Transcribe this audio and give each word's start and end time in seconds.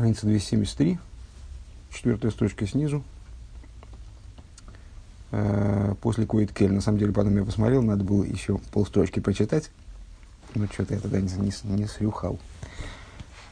Страница 0.00 0.24
273, 0.24 0.98
четвертая 1.92 2.30
строчка 2.30 2.66
снизу. 2.66 3.04
Э, 5.30 5.94
после 6.00 6.24
Куит 6.24 6.54
Кель. 6.54 6.72
На 6.72 6.80
самом 6.80 6.96
деле, 6.96 7.12
потом 7.12 7.36
я 7.36 7.44
посмотрел, 7.44 7.82
надо 7.82 8.02
было 8.02 8.24
еще 8.24 8.56
полстрочки 8.72 9.20
прочитать. 9.20 9.70
Но 10.54 10.66
что-то 10.68 10.94
я 10.94 11.00
тогда 11.00 11.20
не, 11.20 11.30
не, 11.34 11.52
не 11.76 11.86
срюхал. 11.86 12.38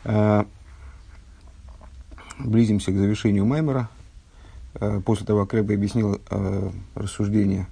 Э, 0.04 0.44
близимся 2.38 2.92
к 2.92 2.96
завершению 2.96 3.44
Маймера. 3.44 3.90
Э, 4.76 5.02
после 5.04 5.26
того, 5.26 5.44
как 5.44 5.52
Рэбе 5.52 5.74
объяснил 5.74 6.18
рассуждения, 6.94 7.68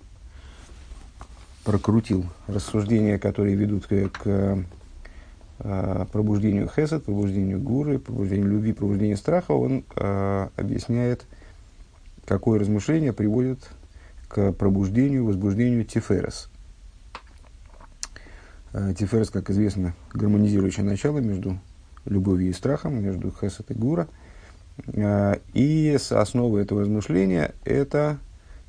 прокрутил 1.64 2.26
рассуждения, 2.46 3.18
которые 3.18 3.56
ведут 3.56 3.86
к, 3.86 4.10
к 4.10 4.64
пробуждению 5.58 6.68
хесед, 6.68 7.04
пробуждению 7.04 7.60
гуры, 7.60 7.98
пробуждению 7.98 8.50
любви, 8.50 8.72
пробуждению 8.72 9.16
страха, 9.16 9.52
он 9.52 9.84
э, 9.96 10.48
объясняет, 10.56 11.24
какое 12.26 12.60
размышление 12.60 13.12
приводит 13.12 13.70
к 14.28 14.52
пробуждению, 14.52 15.24
возбуждению 15.24 15.84
тиферес. 15.84 16.50
Э, 18.72 18.92
тиферес, 18.92 19.30
как 19.30 19.48
известно, 19.48 19.94
гармонизирующее 20.12 20.84
начало 20.84 21.18
между 21.18 21.58
любовью 22.04 22.50
и 22.50 22.52
страхом, 22.52 23.02
между 23.02 23.30
хесед 23.32 23.70
и 23.70 23.74
гура. 23.74 24.08
Э, 24.88 25.36
и 25.54 25.96
с 25.98 26.12
основой 26.12 26.62
этого 26.62 26.82
размышления 26.82 27.54
это 27.64 28.18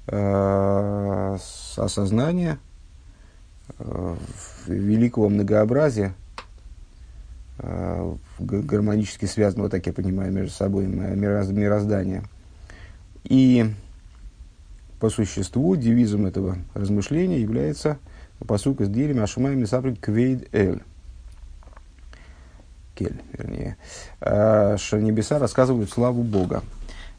э, 0.07 1.37
осознание 1.75 2.57
великого 4.65 5.27
многообразия, 5.27 6.13
гармонически 7.59 9.25
связанного, 9.25 9.69
так 9.69 9.85
я 9.87 9.93
понимаю, 9.93 10.31
между 10.31 10.51
собой 10.51 10.85
мироздания. 10.85 12.23
И 13.23 13.65
по 14.99 15.09
существу 15.09 15.75
девизом 15.75 16.25
этого 16.25 16.57
размышления 16.73 17.39
является 17.39 17.97
посук 18.45 18.81
из 18.81 18.89
Дилем 18.89 19.21
Ашумай 19.21 19.55
Мисапри 19.55 19.95
Квейд 19.95 20.53
Эль. 20.53 20.81
Кель, 22.95 23.21
вернее. 23.33 23.77
А, 24.21 24.77
что 24.77 24.99
небеса 24.99 25.39
рассказывают 25.39 25.89
славу 25.89 26.23
Бога. 26.23 26.63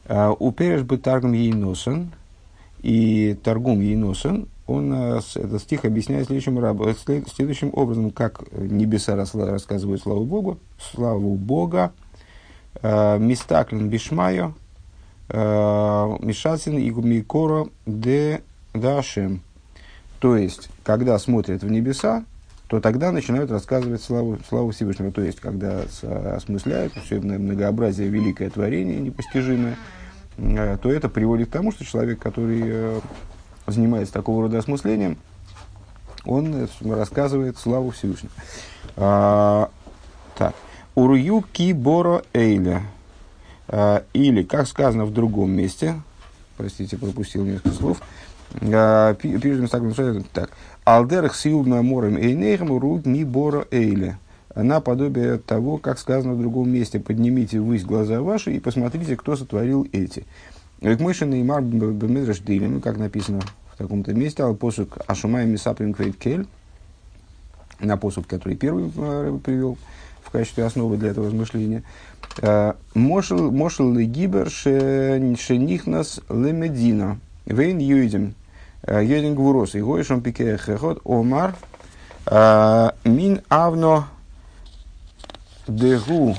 А, 0.05 0.31
у 0.31 0.51
Переш 0.51 0.83
бы 0.83 0.97
Таргум 0.97 1.33
Ейносен 1.33 2.11
и 2.81 3.37
Таргум 3.43 3.79
Ейносен, 3.79 4.47
он 4.69 4.93
а, 4.93 5.19
этот 5.35 5.61
стих 5.61 5.85
объясняет 5.85 6.27
следующим, 6.27 6.57
следующим 7.27 7.71
образом, 7.73 8.11
как 8.11 8.41
небеса 8.51 9.15
рассказывают 9.15 10.01
славу 10.01 10.25
Богу, 10.25 10.59
славу 10.79 11.35
Бога, 11.35 11.91
Мистаклин 12.83 13.89
Бишмайо, 13.89 14.53
Э, 15.29 16.17
Мишасин 16.21 16.77
и 16.77 16.89
Гумикоро 16.89 17.67
де 17.85 18.41
Дашем. 18.73 19.41
То 20.19 20.35
есть, 20.35 20.69
когда 20.83 21.17
смотрят 21.19 21.61
в 21.61 21.69
небеса, 21.69 22.25
то 22.67 22.79
тогда 22.79 23.11
начинают 23.11 23.51
рассказывать 23.51 24.01
славу, 24.01 24.39
славу 24.47 24.71
Всевышнего. 24.71 25.11
То 25.11 25.21
есть, 25.21 25.39
когда 25.39 25.83
осмысляют 26.35 26.93
все 26.93 27.19
многообразие, 27.19 28.09
великое 28.09 28.49
творение 28.49 28.99
непостижимое, 28.99 29.77
э, 30.37 30.77
то 30.81 30.91
это 30.91 31.09
приводит 31.09 31.49
к 31.49 31.51
тому, 31.51 31.71
что 31.71 31.85
человек, 31.85 32.19
который 32.19 32.61
э, 32.63 32.99
занимается 33.71 34.13
такого 34.13 34.43
рода 34.43 34.57
осмыслением, 34.57 35.17
он 36.25 36.67
рассказывает 36.83 37.57
славу 37.57 37.91
Всевышнего. 37.91 38.31
А, 38.95 39.69
так. 40.37 40.53
Урую 40.95 41.43
киборо 41.53 42.23
эйля. 42.33 42.83
А, 43.67 44.03
или, 44.13 44.43
как 44.43 44.67
сказано 44.67 45.05
в 45.05 45.13
другом 45.13 45.51
месте, 45.51 46.01
простите, 46.57 46.97
пропустил 46.97 47.45
несколько 47.45 47.69
слов, 47.69 48.01
а, 48.61 49.13
пишем 49.13 49.67
так, 50.33 50.51
Алдерх 50.83 51.35
силна 51.35 51.81
морем 51.83 52.17
эйнейхам 52.17 52.75
руд 52.77 53.05
ми 53.05 53.23
бора 53.23 53.67
эйле. 53.71 54.17
Наподобие 54.55 55.37
того, 55.37 55.77
как 55.77 55.99
сказано 55.99 56.33
в 56.33 56.39
другом 56.39 56.69
месте, 56.69 56.99
поднимите 56.99 57.59
ввысь 57.59 57.83
глаза 57.83 58.21
ваши 58.21 58.55
и 58.55 58.59
посмотрите, 58.59 59.15
кто 59.15 59.35
сотворил 59.35 59.87
эти. 59.91 60.25
Экмышин 60.81 61.33
и 61.33 61.43
мар 61.43 61.61
бемедраш 61.61 62.41
ну, 62.47 62.79
как 62.79 62.97
написано 62.97 63.41
в 63.73 63.77
таком-то 63.77 64.13
месте, 64.13 64.43
ал 64.43 64.55
посук 64.55 64.99
ашумай 65.07 65.45
мисаприм 65.45 65.93
кель, 65.93 66.47
на 67.79 67.97
посуд, 67.97 68.27
который 68.27 68.55
первый 68.55 68.91
э, 68.95 69.39
привел 69.43 69.77
в 70.23 70.31
качестве 70.31 70.65
основы 70.65 70.97
для 70.97 71.09
этого 71.09 71.27
размышления. 71.27 71.83
Э, 72.41 72.73
Мошел 72.93 73.95
гибер 73.95 74.49
шенихнас 74.49 76.21
лемедина. 76.29 77.19
Вейн 77.45 77.79
юидим. 77.79 78.35
Э, 78.83 79.03
юидим 79.03 79.35
гвурос. 79.35 79.75
И 79.75 79.81
гоишом 79.81 80.21
пике 80.21 80.57
хехот. 80.57 81.01
Омар. 81.03 81.55
Э, 82.25 82.91
мин 83.03 83.41
авно 83.49 84.07
дегу. 85.67 86.35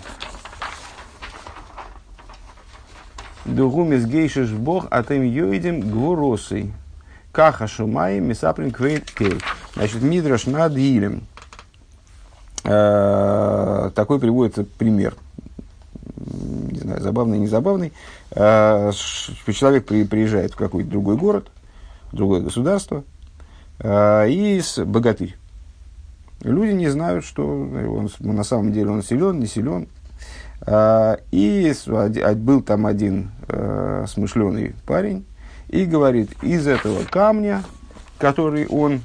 Дугу 3.44 3.84
мизгейшиш 3.84 4.50
бог, 4.50 4.86
а 4.90 5.02
тем 5.02 5.22
юидим 5.22 5.80
гвуросой. 5.80 6.72
Каха 7.32 7.66
шумай 7.66 8.20
мисаплин 8.20 8.70
квейт 8.70 9.10
кей. 9.10 9.38
Значит, 9.74 10.02
мидраш 10.02 10.46
над 10.46 10.76
илем. 10.76 11.22
Такой 12.62 14.18
приводится 14.18 14.64
пример 14.64 15.14
не 16.20 16.80
знаю, 16.80 17.00
забавный, 17.00 17.38
не 17.38 17.46
забавный, 17.46 17.92
а, 18.32 18.92
человек 18.92 19.86
при, 19.86 20.04
приезжает 20.04 20.52
в 20.52 20.56
какой-то 20.56 20.90
другой 20.90 21.16
город, 21.16 21.50
другое 22.12 22.40
государство, 22.40 23.04
а, 23.78 24.26
и 24.26 24.60
с 24.60 24.82
богатырь. 24.84 25.36
Люди 26.42 26.72
не 26.72 26.88
знают, 26.88 27.24
что 27.24 27.46
он, 27.46 28.10
на 28.20 28.44
самом 28.44 28.72
деле 28.72 28.90
он 28.90 29.02
силен, 29.02 29.40
не 29.40 29.46
силен. 29.46 29.88
А, 30.62 31.18
и 31.30 31.72
был 32.36 32.62
там 32.62 32.86
один 32.86 33.30
смышленый 34.06 34.74
парень, 34.86 35.24
и 35.68 35.84
говорит, 35.84 36.30
из 36.42 36.66
этого 36.66 37.04
камня, 37.04 37.62
который 38.18 38.66
он 38.66 39.00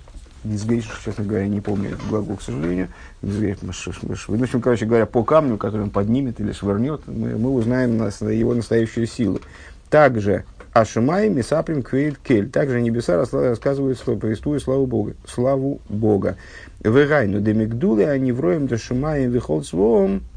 Низгейш, 0.46 0.86
честно 1.04 1.26
говоря, 1.26 1.48
не 1.48 1.60
помню 1.60 1.98
глагол, 2.10 2.38
к 2.38 2.42
сожалению. 2.42 2.90
Низгейш, 3.22 3.58
в 3.62 4.42
общем, 4.42 4.62
короче 4.62 4.86
говоря, 4.86 5.06
по 5.06 5.24
камню, 5.24 5.58
который 5.58 5.84
он 5.84 5.90
поднимет 5.90 6.40
или 6.40 6.52
швырнет, 6.52 7.02
мы, 7.08 7.36
мы 7.36 7.52
узнаем 7.52 7.98
его 7.98 8.54
настоящую 8.54 9.08
силу. 9.08 9.42
Также 9.90 10.46
Ашимай, 10.74 11.30
Мисаприм, 11.30 11.82
Квейт, 11.82 12.18
Кель. 12.20 12.50
Также 12.50 12.82
небеса 12.82 13.18
рассказывают, 13.18 14.00
повествуют 14.00 14.62
славу 14.62 14.86
Бога. 14.86 15.16
Славу 15.28 15.80
Бога. 15.90 16.38
Вегайну 16.84 17.40
демигдулы, 17.40 18.06
они 18.06 18.32
вроем 18.32 18.68
дашимаем 18.68 19.32
вихол 19.32 19.64
свом, 19.64 20.18
а, 20.18 20.34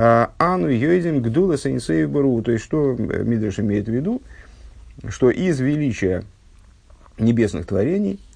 ану 0.00 0.68
йойдем 0.68 1.20
гдула 1.22 1.56
санисею 1.56 2.08
бару. 2.08 2.40
То 2.42 2.52
есть, 2.52 2.64
что 2.64 2.94
Мидраш 2.94 3.58
имеет 3.58 3.86
в 3.86 3.92
виду? 3.92 4.22
Что 5.08 5.30
из 5.30 5.60
величия 5.60 6.24
небесных 7.18 7.66
творений– 7.66 8.20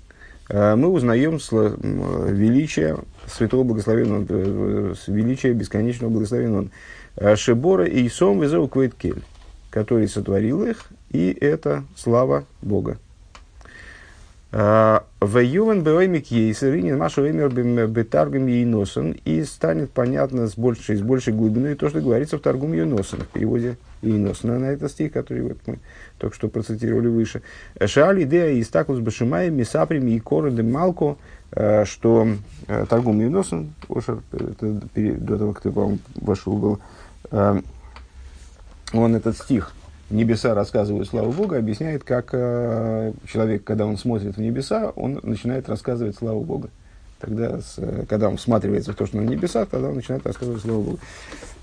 Э, 0.52 0.74
мы 0.76 0.88
узнаем 0.88 1.38
величие 1.38 2.98
святого 3.26 3.64
благословенного, 3.64 4.26
э, 4.28 4.94
величие 5.06 5.54
бесконечного 5.54 6.10
благословенного 6.10 6.68
э, 7.16 7.36
Шебора 7.36 7.86
и 7.86 8.06
Исом 8.06 8.42
Везеу 8.42 8.68
Квейткель, 8.68 9.22
который 9.70 10.08
сотворил 10.08 10.64
их, 10.64 10.86
и 11.10 11.36
это 11.40 11.84
слава 11.96 12.44
Бога. 12.60 12.98
В 14.52 15.38
Ювен 15.38 15.82
Беваймик 15.82 16.26
Ейсеринин 16.26 16.98
Машу 16.98 17.26
Эмер 17.26 17.48
Бетаргам 17.88 18.46
Ейносен 18.48 19.12
и 19.24 19.44
станет 19.44 19.90
понятно 19.92 20.46
с 20.46 20.58
большей, 20.58 20.96
с 20.96 21.00
большей 21.00 21.32
глубиной 21.32 21.74
то, 21.74 21.88
что 21.88 22.02
говорится 22.02 22.36
в 22.36 22.42
Таргум 22.42 22.74
Юносен, 22.74 23.20
в 23.20 23.28
переводе 23.28 23.78
Ейносена 24.02 24.58
на 24.58 24.66
этот 24.66 24.90
стих, 24.90 25.12
который 25.12 25.42
вот 25.42 25.56
мы 25.66 25.78
только 26.18 26.36
что 26.36 26.48
процитировали 26.48 27.08
выше. 27.08 27.40
Шаали 27.82 28.24
идея 28.24 28.50
из 28.50 28.68
такус 28.68 28.98
башимай 28.98 29.48
мисаприм 29.48 30.06
и 30.08 30.18
короды 30.18 30.62
малко, 30.62 31.16
э, 31.52 31.86
что 31.86 32.28
э, 32.68 32.86
Таргум 32.90 33.20
Юносен, 33.20 33.72
до 33.88 35.38
того, 35.38 35.52
как 35.54 35.62
ты, 35.62 35.70
по-моему, 35.70 35.98
вошел 36.16 36.58
был, 36.58 36.78
э, 37.30 37.62
он 38.92 39.16
этот 39.16 39.38
стих– 39.38 39.72
небеса 40.12 40.54
рассказывают 40.54 41.08
славу 41.08 41.32
Бога, 41.32 41.58
объясняет, 41.58 42.04
как 42.04 42.30
э, 42.32 43.12
человек, 43.26 43.64
когда 43.64 43.86
он 43.86 43.96
смотрит 43.98 44.36
в 44.36 44.40
небеса, 44.40 44.92
он 44.96 45.20
начинает 45.22 45.68
рассказывать 45.68 46.16
славу 46.16 46.42
Бога. 46.42 46.68
Тогда, 47.18 47.60
с, 47.60 47.78
когда 48.08 48.28
он 48.28 48.36
всматривается 48.36 48.92
в 48.92 48.96
то, 48.96 49.06
что 49.06 49.16
на 49.16 49.22
небесах, 49.22 49.68
тогда 49.68 49.88
он 49.88 49.96
начинает 49.96 50.26
рассказывать 50.26 50.62
славу 50.62 50.82
Бога. 50.82 50.98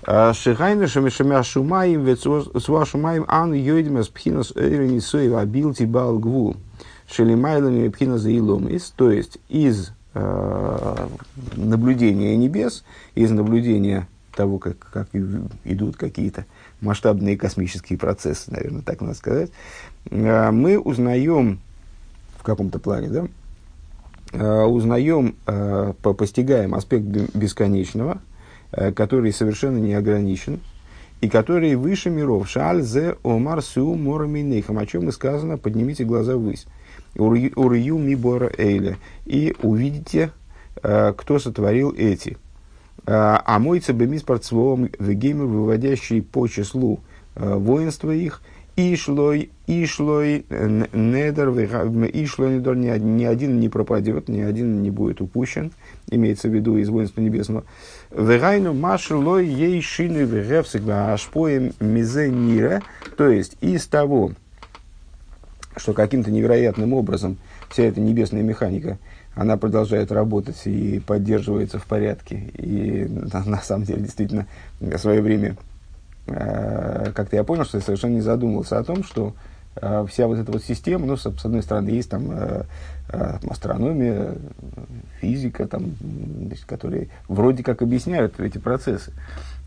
А, 0.06 0.32
Шехайна 0.32 0.86
шамешамя 0.86 1.42
шумаем 1.42 2.04
вецуа 2.04 2.84
шумаем 2.86 3.26
ан 3.28 3.52
йойдмас 3.52 4.08
пхинас 4.08 4.52
эйрени 4.56 4.98
соева 4.98 5.44
билти 5.44 5.84
бал 5.84 6.18
гвул. 6.18 6.56
Шелимайлами 7.10 7.88
пхинас 7.88 8.22
заиломис. 8.22 8.92
То 8.96 9.10
есть, 9.10 9.38
из 9.48 9.90
э, 10.14 11.06
наблюдения 11.56 12.36
небес, 12.36 12.84
из 13.14 13.30
наблюдения 13.30 14.08
того, 14.34 14.58
как, 14.58 14.78
как 14.78 15.08
идут 15.64 15.96
какие-то 15.96 16.46
масштабные 16.80 17.36
космические 17.36 17.98
процессы, 17.98 18.50
наверное, 18.50 18.82
так 18.82 19.00
надо 19.00 19.14
сказать, 19.14 19.50
э, 20.10 20.50
мы 20.50 20.78
узнаем 20.78 21.60
в 22.38 22.42
каком-то 22.42 22.78
плане, 22.78 23.08
да, 23.08 23.28
э, 24.32 24.62
узнаем, 24.64 25.36
э, 25.46 25.92
постигаем 26.00 26.74
аспект 26.74 27.04
бесконечного, 27.34 28.20
который 28.94 29.32
совершенно 29.32 29.78
не 29.78 29.94
ограничен, 29.94 30.60
и 31.20 31.28
который 31.28 31.74
выше 31.74 32.08
миров. 32.08 32.48
Шаль 32.48 32.82
зе 32.82 33.16
омар 33.24 33.62
су 33.62 33.94
мораминейхам. 33.96 34.78
О 34.78 34.86
чем 34.86 35.08
и 35.08 35.12
сказано, 35.12 35.58
поднимите 35.58 36.04
глаза 36.04 36.36
ввысь. 36.36 36.66
Урью 37.16 37.98
ми 37.98 38.14
бора. 38.14 38.48
И 39.26 39.54
увидите, 39.60 40.30
кто 40.76 41.38
сотворил 41.40 41.92
эти. 41.98 42.38
А 43.12 43.58
мой 43.58 43.80
цебемис 43.80 44.22
парцвоом 44.22 44.88
вегеймер, 45.00 45.46
выводящий 45.46 46.22
по 46.22 46.46
числу 46.46 47.00
воинства 47.34 48.12
их, 48.12 48.40
Ишлой, 48.76 49.50
Ишлой, 49.66 50.46
Недер, 50.48 51.48
Ишлой, 51.50 52.54
Недер, 52.54 52.76
ни 52.76 53.24
один 53.24 53.58
не 53.58 53.68
пропадет, 53.68 54.28
ни 54.28 54.40
один 54.40 54.80
не 54.80 54.90
будет 54.90 55.20
упущен, 55.20 55.72
имеется 56.08 56.48
в 56.48 56.54
виду 56.54 56.76
из 56.76 56.88
воинства 56.88 57.20
небесного. 57.20 57.64
Вегайну 58.12 58.74
машерлой 58.74 59.48
ей 59.48 59.82
шины 59.82 60.18
вегевсик 60.18 60.88
ашпоем 60.88 61.72
мизе 61.80 62.30
мира, 62.30 62.80
то 63.16 63.28
есть 63.28 63.56
из 63.60 63.86
того, 63.86 64.32
что 65.76 65.92
каким-то 65.92 66.30
невероятным 66.30 66.92
образом 66.92 67.38
вся 67.70 67.82
эта 67.82 68.00
небесная 68.00 68.42
механика, 68.42 68.98
она 69.40 69.56
продолжает 69.56 70.12
работать 70.12 70.60
и 70.66 71.00
поддерживается 71.00 71.78
в 71.78 71.86
порядке. 71.86 72.36
И 72.58 73.06
на, 73.08 73.44
на 73.44 73.58
самом 73.58 73.84
деле, 73.84 74.02
действительно, 74.02 74.46
в 74.80 74.98
свое 74.98 75.22
время 75.22 75.56
Э, 76.30 77.10
как-то 77.14 77.36
я 77.36 77.44
понял, 77.44 77.64
что 77.64 77.78
я 77.78 77.82
совершенно 77.82 78.14
не 78.14 78.20
задумывался 78.20 78.78
о 78.78 78.84
том, 78.84 79.02
что 79.02 79.34
э, 79.76 80.06
вся 80.08 80.26
вот 80.26 80.38
эта 80.38 80.52
вот 80.52 80.62
система, 80.62 81.06
ну, 81.06 81.16
с, 81.16 81.22
с 81.22 81.44
одной 81.44 81.62
стороны, 81.62 81.90
есть 81.90 82.10
там 82.10 82.30
э, 82.30 82.62
астрономия, 83.48 84.34
физика, 85.20 85.66
там, 85.66 85.96
значит, 86.00 86.64
которые 86.64 87.08
вроде 87.28 87.62
как 87.62 87.82
объясняют 87.82 88.38
эти 88.38 88.58
процессы. 88.58 89.12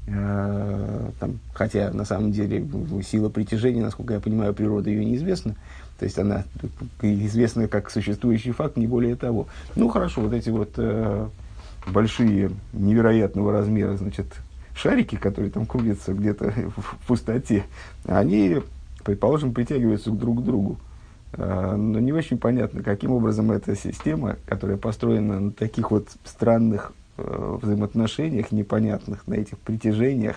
Там, 0.06 1.40
хотя 1.54 1.92
на 1.94 2.04
самом 2.04 2.34
деле 2.34 2.68
сила 3.10 3.30
притяжения, 3.30 3.82
насколько 3.82 4.14
я 4.14 4.20
понимаю, 4.20 4.54
природа 4.54 4.90
ее 4.90 5.06
неизвестна. 5.06 5.56
То 6.04 6.06
есть 6.06 6.20
она 6.20 6.44
известна 7.02 7.70
как 7.70 7.90
существующий 7.90 8.52
факт, 8.52 8.76
не 8.76 8.88
более 8.88 9.16
того. 9.16 9.48
Ну 9.78 9.88
хорошо, 9.88 10.20
вот 10.20 10.34
эти 10.34 10.50
вот 10.50 10.72
э, 10.76 11.30
большие, 11.88 12.52
невероятного 12.74 13.54
размера, 13.54 13.96
значит, 13.96 14.26
шарики, 14.76 15.16
которые 15.16 15.50
там 15.50 15.66
крутятся 15.66 16.14
где-то 16.14 16.52
в 16.76 17.08
пустоте, 17.08 17.64
они, 18.06 18.58
предположим, 19.06 19.54
притягиваются 19.54 20.12
друг 20.12 20.42
к 20.42 20.44
другу. 20.44 20.78
А, 21.38 21.78
но 21.78 22.00
не 22.00 22.12
очень 22.12 22.38
понятно, 22.38 22.84
каким 22.84 23.12
образом 23.12 23.50
эта 23.52 23.74
система, 23.78 24.36
которая 24.46 24.76
построена 24.76 25.40
на 25.40 25.52
таких 25.52 25.90
вот 25.90 26.10
странных 26.26 26.92
э, 27.18 27.58
взаимоотношениях, 27.62 28.52
непонятных, 28.52 29.26
на 29.26 29.36
этих 29.36 29.58
притяжениях 29.60 30.36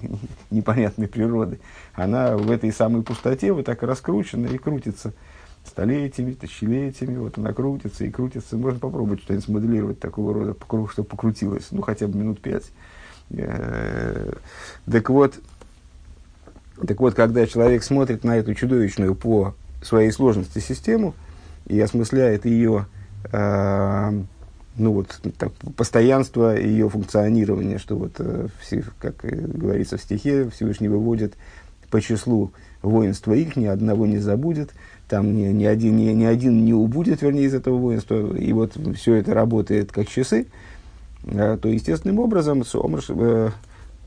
непонятной 0.50 1.08
природы, 1.08 1.60
она 1.94 2.36
в 2.36 2.50
этой 2.50 2.72
самой 2.72 3.02
пустоте 3.02 3.52
вот 3.52 3.66
так 3.66 3.82
раскручена 3.82 4.46
и 4.46 4.58
крутится 4.58 5.12
столетиями, 5.66 6.32
тысячелетиями, 6.32 7.18
вот 7.18 7.38
она 7.38 7.52
крутится 7.52 8.04
и 8.04 8.10
крутится. 8.10 8.56
Можно 8.56 8.78
попробовать 8.78 9.22
что-нибудь 9.22 9.44
смоделировать 9.44 10.00
такого 10.00 10.32
рода, 10.32 10.56
чтобы 10.90 11.08
покрутилось, 11.08 11.68
ну, 11.70 11.82
хотя 11.82 12.06
бы 12.06 12.18
минут 12.18 12.40
пять. 12.40 12.70
Э, 13.30 14.32
так 14.90 15.10
вот, 15.10 15.34
так 16.86 17.00
вот, 17.00 17.14
когда 17.14 17.46
человек 17.46 17.82
смотрит 17.82 18.24
на 18.24 18.36
эту 18.36 18.54
чудовищную 18.54 19.14
по 19.14 19.54
своей 19.82 20.10
сложности 20.12 20.58
систему 20.58 21.14
и 21.66 21.80
осмысляет 21.80 22.44
ее, 22.44 22.86
э, 23.32 24.22
ну 24.76 24.92
вот, 24.92 25.20
так, 25.38 25.52
постоянство 25.76 26.56
ее 26.56 26.88
функционирования, 26.88 27.78
что 27.78 27.96
вот, 27.96 28.12
э, 28.18 28.48
все, 28.60 28.84
как 29.00 29.16
говорится 29.22 29.96
в 29.96 30.02
стихе, 30.02 30.48
Всевышний 30.50 30.88
выводит 30.88 31.34
по 31.90 32.00
числу 32.00 32.52
воинства 32.82 33.32
их, 33.32 33.56
ни 33.56 33.66
одного 33.66 34.06
не 34.06 34.18
забудет, 34.18 34.70
там 35.08 35.34
ни, 35.34 35.46
ни, 35.46 35.64
один, 35.64 35.96
ни, 35.96 36.10
ни 36.10 36.24
один 36.24 36.64
не 36.64 36.74
убудет, 36.74 37.22
вернее, 37.22 37.44
из 37.44 37.54
этого 37.54 37.76
воинства, 37.76 38.36
и 38.36 38.52
вот 38.52 38.72
все 38.96 39.14
это 39.14 39.34
работает 39.34 39.92
как 39.92 40.08
часы, 40.08 40.46
Э, 41.26 41.58
то 41.60 41.68
естественным 41.68 42.20
образом 42.20 42.62
э, 42.62 43.50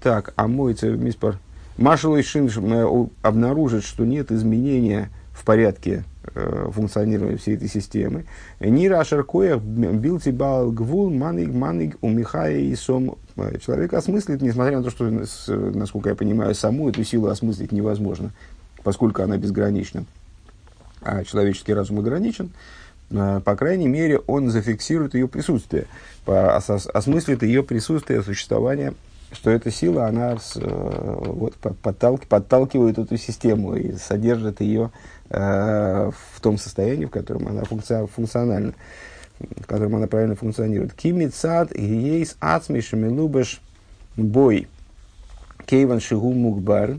так, 0.01 0.33
а 0.37 0.47
моется 0.47 0.89
миспар 0.89 1.37
Машал 1.77 2.15
и 2.15 2.21
Шин 2.21 2.47
э, 2.47 3.07
обнаружит, 3.21 3.83
что 3.83 4.05
нет 4.05 4.31
изменения 4.31 5.09
в 5.33 5.43
порядке 5.43 6.05
функционирования 6.33 7.37
всей 7.37 7.55
этой 7.55 7.67
системы. 7.67 8.25
Нира 8.59 8.99
Ашаркоях 8.99 9.61
билти 9.61 10.29
бал 10.29 10.71
гвул 10.71 11.09
маник 11.09 11.53
маник 11.53 11.97
у 12.01 12.09
Михая 12.09 12.57
и 12.57 12.75
сом. 12.75 13.17
Человек 13.65 13.93
осмыслит, 13.93 14.41
несмотря 14.41 14.77
на 14.77 14.83
то, 14.83 14.89
что, 14.89 15.05
насколько 15.05 16.09
я 16.09 16.15
понимаю, 16.15 16.55
саму 16.55 16.89
эту 16.89 17.03
силу 17.03 17.27
осмыслить 17.27 17.71
невозможно, 17.71 18.31
поскольку 18.83 19.21
она 19.23 19.37
безгранична. 19.37 20.05
А 21.01 21.23
человеческий 21.23 21.73
разум 21.73 21.99
ограничен. 21.99 22.51
Э, 23.11 23.41
по 23.43 23.55
крайней 23.55 23.87
мере, 23.87 24.19
он 24.19 24.49
зафиксирует 24.49 25.13
ее 25.13 25.27
присутствие, 25.27 25.85
осмыслит 26.25 27.43
ее 27.43 27.63
присутствие, 27.63 28.21
существование, 28.21 28.93
что 29.31 29.51
эта 29.51 29.69
сила, 29.71 30.07
она 30.07 30.37
э, 30.55 31.23
вот, 31.25 31.55
подталки, 31.55 32.25
подталкивает 32.25 32.97
эту 32.97 33.17
систему 33.17 33.75
и 33.75 33.93
содержит 33.93 34.61
ее 34.61 34.91
э, 35.29 36.11
в 36.11 36.41
том 36.41 36.57
состоянии, 36.57 37.05
в 37.05 37.11
котором 37.11 37.47
она 37.47 37.63
функциональна, 37.63 38.73
в 39.39 39.65
котором 39.67 39.95
она 39.97 40.07
правильно 40.07 40.35
функционирует. 40.35 40.93
Кимицад 40.93 41.71
гейс 41.73 42.37
ацмишами 42.39 43.07
лубеш 43.07 43.61
бой 44.17 44.67
кейван 45.65 45.99
шигу 45.99 46.33
мукбар. 46.33 46.97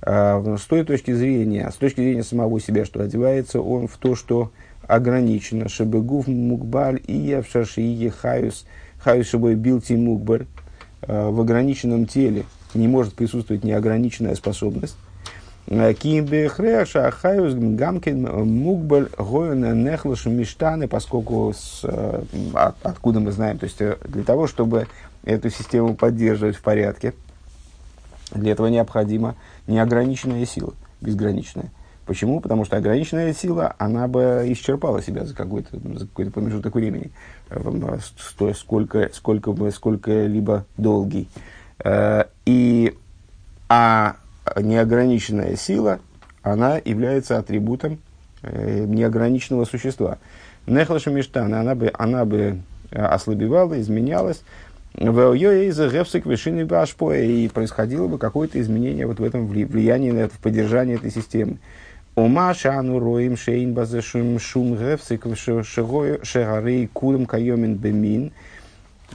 С 0.00 0.64
той 0.68 0.84
точки 0.84 1.12
зрения, 1.12 1.68
с 1.68 1.74
точки 1.74 2.00
зрения 2.00 2.22
самого 2.22 2.60
себя, 2.60 2.84
что 2.84 3.02
одевается 3.02 3.60
он 3.60 3.88
в 3.88 3.96
то, 3.96 4.14
что 4.14 4.52
ограничено. 4.86 5.68
Шебегув 5.68 6.28
мукбаль 6.28 7.02
и 7.04 7.14
явшаши 7.14 7.82
и 7.82 8.08
хаюс, 8.08 8.64
хаюс 9.00 9.26
шебой 9.26 9.56
билти 9.56 9.94
мукбаль. 9.94 10.42
Э, 10.42 10.67
в 11.06 11.40
ограниченном 11.40 12.06
теле 12.06 12.44
не 12.74 12.88
может 12.88 13.14
присутствовать 13.14 13.64
неограниченная 13.64 14.34
способность. 14.34 14.96
Э, 15.70 15.92
Кимбехреша 15.92 17.12
гоюна 19.18 19.74
нехлаш 19.74 20.26
миштаны, 20.26 20.88
поскольку 20.88 21.52
с, 21.54 21.80
э, 21.84 22.22
от, 22.54 22.76
откуда 22.82 23.20
мы 23.20 23.32
знаем, 23.32 23.58
то 23.58 23.64
есть 23.64 23.78
для 23.78 24.24
того, 24.24 24.46
чтобы 24.46 24.86
эту 25.24 25.50
систему 25.50 25.94
поддерживать 25.94 26.56
в 26.56 26.62
порядке, 26.62 27.12
для 28.32 28.52
этого 28.52 28.68
необходима 28.68 29.34
неограниченная 29.66 30.46
сила, 30.46 30.72
безграничная. 31.00 31.70
Почему? 32.08 32.40
Потому 32.40 32.64
что 32.64 32.78
ограниченная 32.78 33.34
сила, 33.34 33.76
она 33.76 34.08
бы 34.08 34.42
исчерпала 34.46 35.02
себя 35.02 35.26
за 35.26 35.34
какой-то, 35.34 35.78
за 35.98 36.06
какой-то 36.06 36.30
промежуток 36.30 36.74
времени, 36.74 37.10
э, 37.50 37.98
сколько, 38.54 39.10
сколько 39.12 39.52
бы, 39.52 39.70
сколько-либо 39.70 40.64
долгий. 40.78 41.28
Э, 41.84 42.24
и, 42.46 42.96
а 43.68 44.16
неограниченная 44.56 45.56
сила, 45.56 46.00
она 46.40 46.78
является 46.82 47.36
атрибутом 47.36 47.98
э, 48.40 48.86
неограниченного 48.86 49.66
существа. 49.66 50.16
Нехлаша 50.66 51.10
Миштана, 51.10 51.60
она 51.60 51.74
бы, 51.74 51.92
она 51.92 52.24
бы 52.24 52.62
ослабевала, 52.90 53.78
изменялась, 53.78 54.42
и 57.12 57.48
происходило 57.48 58.08
бы 58.08 58.16
какое-то 58.16 58.58
изменение 58.58 59.06
вот 59.06 59.20
в 59.20 59.24
этом 59.24 59.46
влиянии, 59.46 60.26
в 60.26 60.38
поддержании 60.38 60.94
этой 60.94 61.10
системы. 61.10 61.58
Ума 62.18 62.52
шану 62.52 62.98
роим 62.98 63.36
шейн 63.36 63.74
базешум 63.74 64.40
шум 64.40 64.74
гефсик 64.74 65.24
шегарей 65.36 66.88
курим 66.88 67.26
кайомин 67.26 67.76
бемин. 67.76 68.32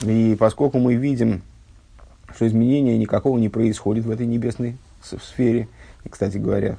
И 0.03 0.37
поскольку 0.39 0.79
мы 0.79 0.95
видим, 0.95 1.41
что 2.33 2.47
изменения 2.47 2.97
никакого 2.97 3.37
не 3.37 3.49
происходит 3.49 4.05
в 4.05 4.11
этой 4.11 4.25
небесной 4.25 4.77
сфере, 5.01 5.67
и, 6.05 6.09
кстати 6.09 6.37
говоря, 6.37 6.77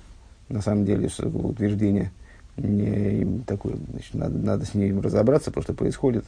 на 0.49 0.62
самом 0.62 0.87
деле 0.87 1.11
утверждение 1.35 2.11
не, 2.57 3.43
такое, 3.47 3.75
значит, 3.90 4.14
надо, 4.14 4.38
надо 4.38 4.64
с 4.64 4.73
ним 4.73 5.02
разобраться, 5.02 5.50
просто 5.50 5.75
происходит. 5.75 6.25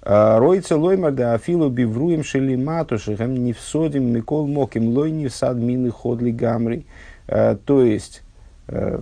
А, 0.00 0.38
Ройца 0.38 0.78
лоймар 0.78 1.12
да 1.12 1.34
афилу 1.34 1.68
бивруем 1.68 2.24
шелимату 2.24 2.98
шехам 2.98 3.34
не 3.34 3.52
всодим 3.52 4.14
микол 4.14 4.46
моким 4.46 4.88
лой 4.96 5.10
не 5.10 5.28
сад 5.28 5.58
мины 5.58 5.90
ходли 5.90 6.30
гамри. 6.30 6.86
А, 7.28 7.54
то 7.56 7.82
есть, 7.82 8.22
э, 8.68 9.00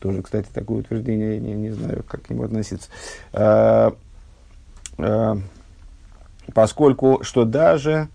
тоже, 0.00 0.22
кстати, 0.22 0.48
такое 0.52 0.80
утверждение, 0.80 1.38
не, 1.38 1.52
не 1.52 1.70
знаю, 1.70 2.02
как 2.08 2.22
к 2.22 2.30
нему 2.30 2.42
относиться. 2.42 2.88
А, 3.32 3.94
а, 4.98 5.38
поскольку, 6.54 7.20
что 7.22 7.44
даже 7.44 8.08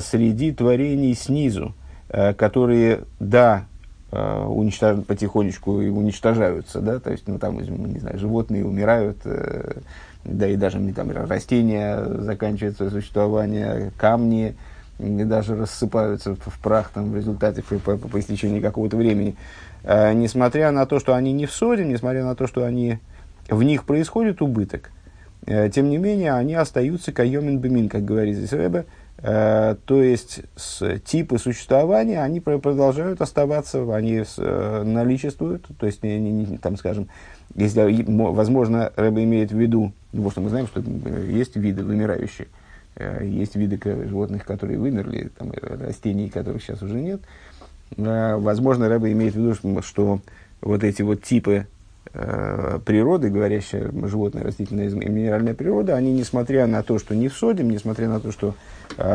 среди 0.00 0.52
творений 0.52 1.14
снизу, 1.14 1.74
которые, 2.08 3.00
да, 3.18 3.66
уничтож... 4.12 5.04
потихонечку 5.04 5.72
уничтожаются, 5.72 6.80
да, 6.80 7.00
то 7.00 7.10
есть, 7.10 7.26
ну, 7.26 7.40
там, 7.40 7.58
не 7.58 7.98
знаю, 7.98 8.16
животные 8.18 8.64
умирают, 8.64 9.16
да 10.24 10.46
и 10.46 10.54
даже 10.54 10.78
там, 10.92 11.10
растения 11.10 12.04
заканчивают 12.20 12.76
свое 12.76 12.92
существование, 12.92 13.90
камни 13.96 14.54
даже 15.24 15.56
рассыпаются 15.56 16.34
в 16.34 16.58
прах 16.60 16.90
там, 16.94 17.10
в 17.10 17.16
результате 17.16 17.62
по, 17.62 17.78
по, 17.78 17.96
по 17.96 18.20
истечении 18.20 18.60
какого-то 18.60 18.96
времени. 18.96 19.36
Э, 19.82 20.12
несмотря 20.12 20.70
на 20.70 20.86
то, 20.86 21.00
что 21.00 21.14
они 21.14 21.32
не 21.32 21.46
в 21.46 21.52
ссоре, 21.52 21.84
несмотря 21.84 22.24
на 22.24 22.34
то, 22.34 22.46
что 22.46 22.64
они, 22.64 22.98
в 23.48 23.62
них 23.62 23.84
происходит 23.84 24.42
убыток, 24.42 24.90
э, 25.46 25.70
тем 25.70 25.90
не 25.90 25.98
менее 25.98 26.34
они 26.34 26.54
остаются 26.54 27.12
кайомин 27.12 27.58
бемин, 27.58 27.88
как 27.88 28.04
говорит 28.04 28.36
здесь 28.36 28.52
Рэбе, 28.52 28.86
э, 29.18 29.76
то 29.84 30.02
есть 30.02 30.42
с, 30.56 30.98
типы 31.00 31.38
существования, 31.38 32.22
они 32.22 32.40
продолжают 32.40 33.20
оставаться, 33.20 33.82
они 33.94 34.24
с, 34.24 34.36
э, 34.38 34.82
наличествуют, 34.84 35.66
то 35.78 35.86
есть, 35.86 36.02
не, 36.02 36.18
не, 36.18 36.30
не, 36.30 36.58
там, 36.58 36.76
скажем, 36.76 37.08
если, 37.54 38.04
возможно, 38.06 38.92
Рэбе 38.96 39.24
имеет 39.24 39.52
в 39.52 39.58
виду, 39.58 39.92
потому 40.12 40.30
что 40.30 40.40
мы 40.40 40.48
знаем, 40.48 40.66
что 40.66 40.80
есть 40.80 41.56
виды 41.56 41.84
вымирающие, 41.84 42.46
э, 42.46 42.61
есть 42.96 43.56
виды 43.56 43.80
животных, 44.06 44.44
которые 44.44 44.78
вымерли, 44.78 45.30
там, 45.36 45.52
растений, 45.60 46.28
которых 46.28 46.62
сейчас 46.62 46.82
уже 46.82 47.00
нет. 47.00 47.20
Э, 47.96 48.36
возможно, 48.36 48.88
Рэбе 48.88 49.12
имеет 49.12 49.34
в 49.34 49.38
виду, 49.38 49.82
что 49.82 50.20
вот 50.60 50.84
эти 50.84 51.02
вот 51.02 51.22
типы 51.22 51.66
э, 52.12 52.78
природы, 52.84 53.30
говорящая 53.30 53.90
животная, 54.06 54.44
растительная 54.44 54.88
и 54.88 55.08
минеральная 55.08 55.54
природа, 55.54 55.96
они, 55.96 56.12
несмотря 56.12 56.66
на 56.66 56.82
то, 56.82 56.98
что 56.98 57.14
не 57.14 57.28
в 57.28 57.34
соде, 57.34 57.62
несмотря 57.62 58.08
на 58.08 58.20
то, 58.20 58.30
что 58.32 58.54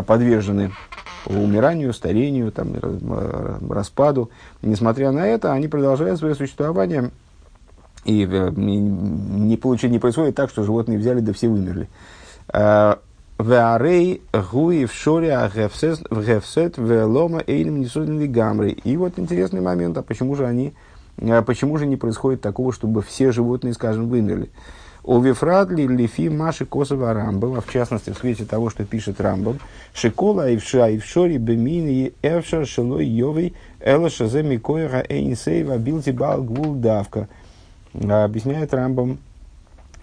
подвержены 0.08 0.72
умиранию, 1.28 1.94
старению, 1.94 2.52
там, 2.52 2.76
распаду, 3.70 4.32
несмотря 4.64 5.12
на 5.12 5.28
это, 5.28 5.54
они 5.54 5.68
продолжают 5.68 6.18
свое 6.18 6.34
существование 6.34 7.12
и 8.08 8.26
э, 8.26 8.52
не, 8.56 9.58
получи, 9.58 9.90
не 9.90 10.00
происходит 10.00 10.36
так, 10.36 10.50
что 10.50 10.64
животные 10.64 10.98
взяли, 10.98 11.20
да 11.20 11.34
все 11.34 11.50
вымерли. 11.50 11.90
Веарей 13.40 14.22
гуи 14.34 14.86
в 14.86 14.94
шоре 14.94 15.30
гефсет 15.54 16.78
в 16.78 17.06
лома 17.06 17.44
эйлем 17.46 17.82
не 17.82 18.28
гамры. 18.28 18.72
И 18.72 18.98
вот 18.98 19.20
интересный 19.20 19.62
момент, 19.62 19.98
а 19.98 20.02
почему 20.02 20.36
же 20.36 20.48
они, 20.48 20.74
э, 21.18 21.44
почему 21.44 21.78
же 21.78 21.86
не 21.86 21.98
происходит 21.98 22.42
такого, 22.42 22.74
чтобы 22.74 23.04
все 23.04 23.32
животные, 23.32 23.74
скажем, 23.74 24.08
вымерли? 24.08 24.50
У 25.04 25.22
Вифрадли 25.22 25.84
Лифи 25.84 26.30
Маши 26.30 26.66
Косова 26.66 27.14
Рамбова, 27.14 27.62
в 27.62 27.72
частности, 27.72 28.10
в 28.10 28.18
свете 28.18 28.44
того, 28.44 28.72
что 28.72 28.84
пишет 28.84 29.22
Рамбов, 29.22 29.58
Шикола 29.94 30.54
Ивша 30.54 30.94
Ившори 30.96 31.38
Бемини 31.38 32.14
Эвшар 32.24 32.66
Шилой 32.66 33.06
Йовей 33.06 33.54
Эла 33.80 34.10
Шазе 34.10 34.42
Микоира 34.42 35.06
Эйнсейва 35.08 35.78
Билти 35.78 36.10
Бал 36.10 36.44
Гвул 36.44 36.74
Давка– 36.74 37.30
объясняет 37.94 38.74
Рамбам, 38.74 39.18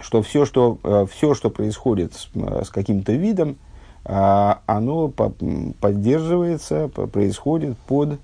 что 0.01 0.23
все, 0.23 0.45
что, 0.45 0.79
э, 0.83 1.07
все, 1.11 1.35
что 1.35 1.51
происходит 1.51 2.15
с, 2.15 2.29
с 2.67 2.71
каким-то 2.71 3.13
видом, 3.13 3.57
а, 4.05 4.61
оно 4.67 5.09
поддерживается, 5.09 6.89
происходит 6.89 7.79
под 7.79 8.19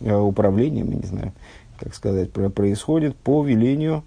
э, 0.00 0.14
управлением, 0.14 0.92
не 0.92 1.06
знаю, 1.06 1.32
как 1.78 1.94
сказать, 1.94 2.30
происходит 2.32 3.16
по 3.16 3.42
велению 3.42 4.04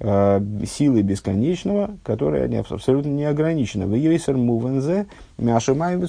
э, 0.00 0.40
силы 0.66 1.02
бесконечного, 1.02 1.90
которая 2.02 2.48
не, 2.48 2.56
абсолютно 2.56 3.10
не 3.10 3.24
ограничена. 3.24 3.86
В 3.86 3.94
Йойсер 3.94 4.38
Мувензе, 4.38 5.06
Мяшимаем 5.36 6.06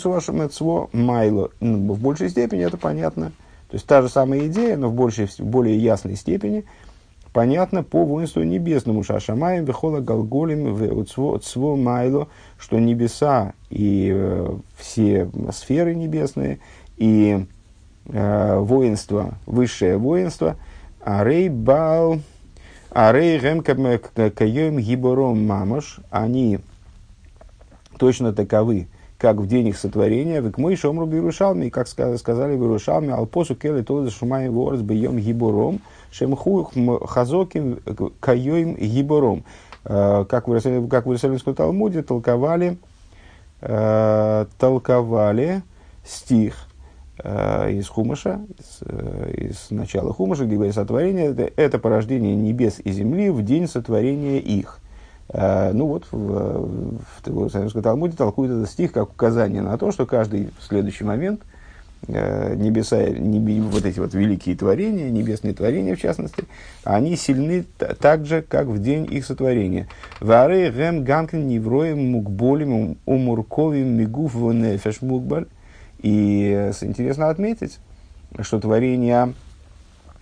Майло. 0.93 1.49
Ну, 1.59 1.93
в 1.93 1.99
большей 1.99 2.29
степени 2.29 2.63
это 2.63 2.77
понятно. 2.77 3.33
То 3.67 3.75
есть 3.75 3.85
та 3.85 4.01
же 4.01 4.07
самая 4.07 4.47
идея, 4.47 4.77
но 4.77 4.87
в, 4.87 4.93
большей, 4.93 5.25
в 5.25 5.39
более 5.41 5.77
ясной 5.77 6.15
степени– 6.15 6.63
понятно 7.35 7.83
по 7.83 8.05
воинству 8.05 8.43
небесному. 8.43 9.03
Шашамаем, 9.03 9.65
Вехола 9.65 9.99
Галголем, 9.99 11.05
Цво 11.05 11.75
Майло, 11.75 12.29
что 12.57 12.79
небеса 12.79 13.51
и 13.69 14.09
э, 14.15 14.57
все 14.77 15.29
сферы 15.51 15.95
небесные, 15.95 16.59
и 16.95 17.45
э, 18.05 18.57
воинство, 18.59 19.33
высшее 19.45 19.97
воинство, 19.97 20.55
Арей 21.03 21.49
Бал, 21.49 22.21
Арей 22.91 23.37
Рем 23.37 23.61
Каем 23.61 24.77
Гибором 24.79 25.45
Мамош, 25.45 25.99
они 26.11 26.59
точно 27.97 28.31
таковы, 28.31 28.87
как 29.25 29.37
в 29.37 29.47
день 29.47 29.69
их 29.69 29.77
сотворения, 29.79 30.39
в 30.39 30.55
мой 30.59 30.75
шомру 30.75 31.07
Бирушалми, 31.07 31.69
как 31.69 31.87
сказали 31.87 32.55
в 32.55 32.59
Бирушалме, 32.59 33.11
Алпосу 33.11 33.55
Келли 33.55 33.81
Тода 33.81 34.11
Шумай 34.11 34.49
Ворс 34.49 34.81
Бьем 34.81 35.17
Гибором, 35.17 35.81
Шемху 36.11 36.69
Хазоким 37.07 37.79
Кайоим 38.19 38.75
Гибором. 38.75 39.43
Э, 39.83 40.25
как 40.29 40.47
в, 40.47 40.87
как 40.89 41.07
в 41.07 41.09
Иерусалимском 41.09 41.55
Талмуде 41.55 42.03
толковали, 42.03 42.77
э, 43.61 44.45
толковали 44.59 45.63
стих 46.05 46.67
э, 47.23 47.71
из 47.71 47.89
Хумаша, 47.89 48.41
из, 48.59 48.83
из 49.39 49.71
начала 49.71 50.13
Хумаша, 50.13 50.45
где 50.45 50.53
говорится 50.53 50.81
сотворение, 50.81 51.31
это, 51.31 51.51
это 51.55 51.79
порождение 51.79 52.35
небес 52.35 52.79
и 52.83 52.91
земли 52.91 53.31
в 53.31 53.43
день 53.43 53.67
сотворения 53.67 54.37
их. 54.37 54.81
Ну 55.33 55.87
вот, 55.87 56.05
в, 56.11 56.17
в, 56.17 56.99
в 57.23 57.27
Иерусалимском 57.27 57.81
Талмуде 57.81 58.15
толкует 58.15 58.51
этот 58.51 58.69
стих 58.69 58.91
как 58.91 59.09
указание 59.09 59.61
на 59.61 59.75
то, 59.77 59.91
что 59.91 60.05
каждый 60.05 60.51
следующий 60.61 61.03
момент– 61.03 61.41
Э, 62.07 62.53
небеса, 62.55 63.03
неби, 63.09 63.59
вот 63.59 63.83
эти 63.83 63.99
вот 63.99 64.13
великие 64.13 64.55
творения, 64.55 65.09
небесные 65.09 65.55
творения 65.55 65.95
в 65.95 65.99
частности, 65.99 66.43
они 66.83 67.15
сильны 67.15 67.65
так 67.99 68.27
же, 68.27 68.43
как 68.43 68.67
в 68.67 68.79
день 68.79 69.07
их 69.11 69.25
сотворения. 69.25 69.87
Вары 70.19 70.69
гэм 70.69 71.03
ганкен 71.03 71.47
невроем 71.47 72.11
мукболем 72.11 72.97
умурковим 73.05 73.97
мигуф 73.97 74.35
вонефеш 74.35 75.01
мукбаль. 75.01 75.47
И 75.99 76.71
интересно 76.81 77.29
отметить, 77.29 77.79
что 78.41 78.59
творения, 78.59 79.33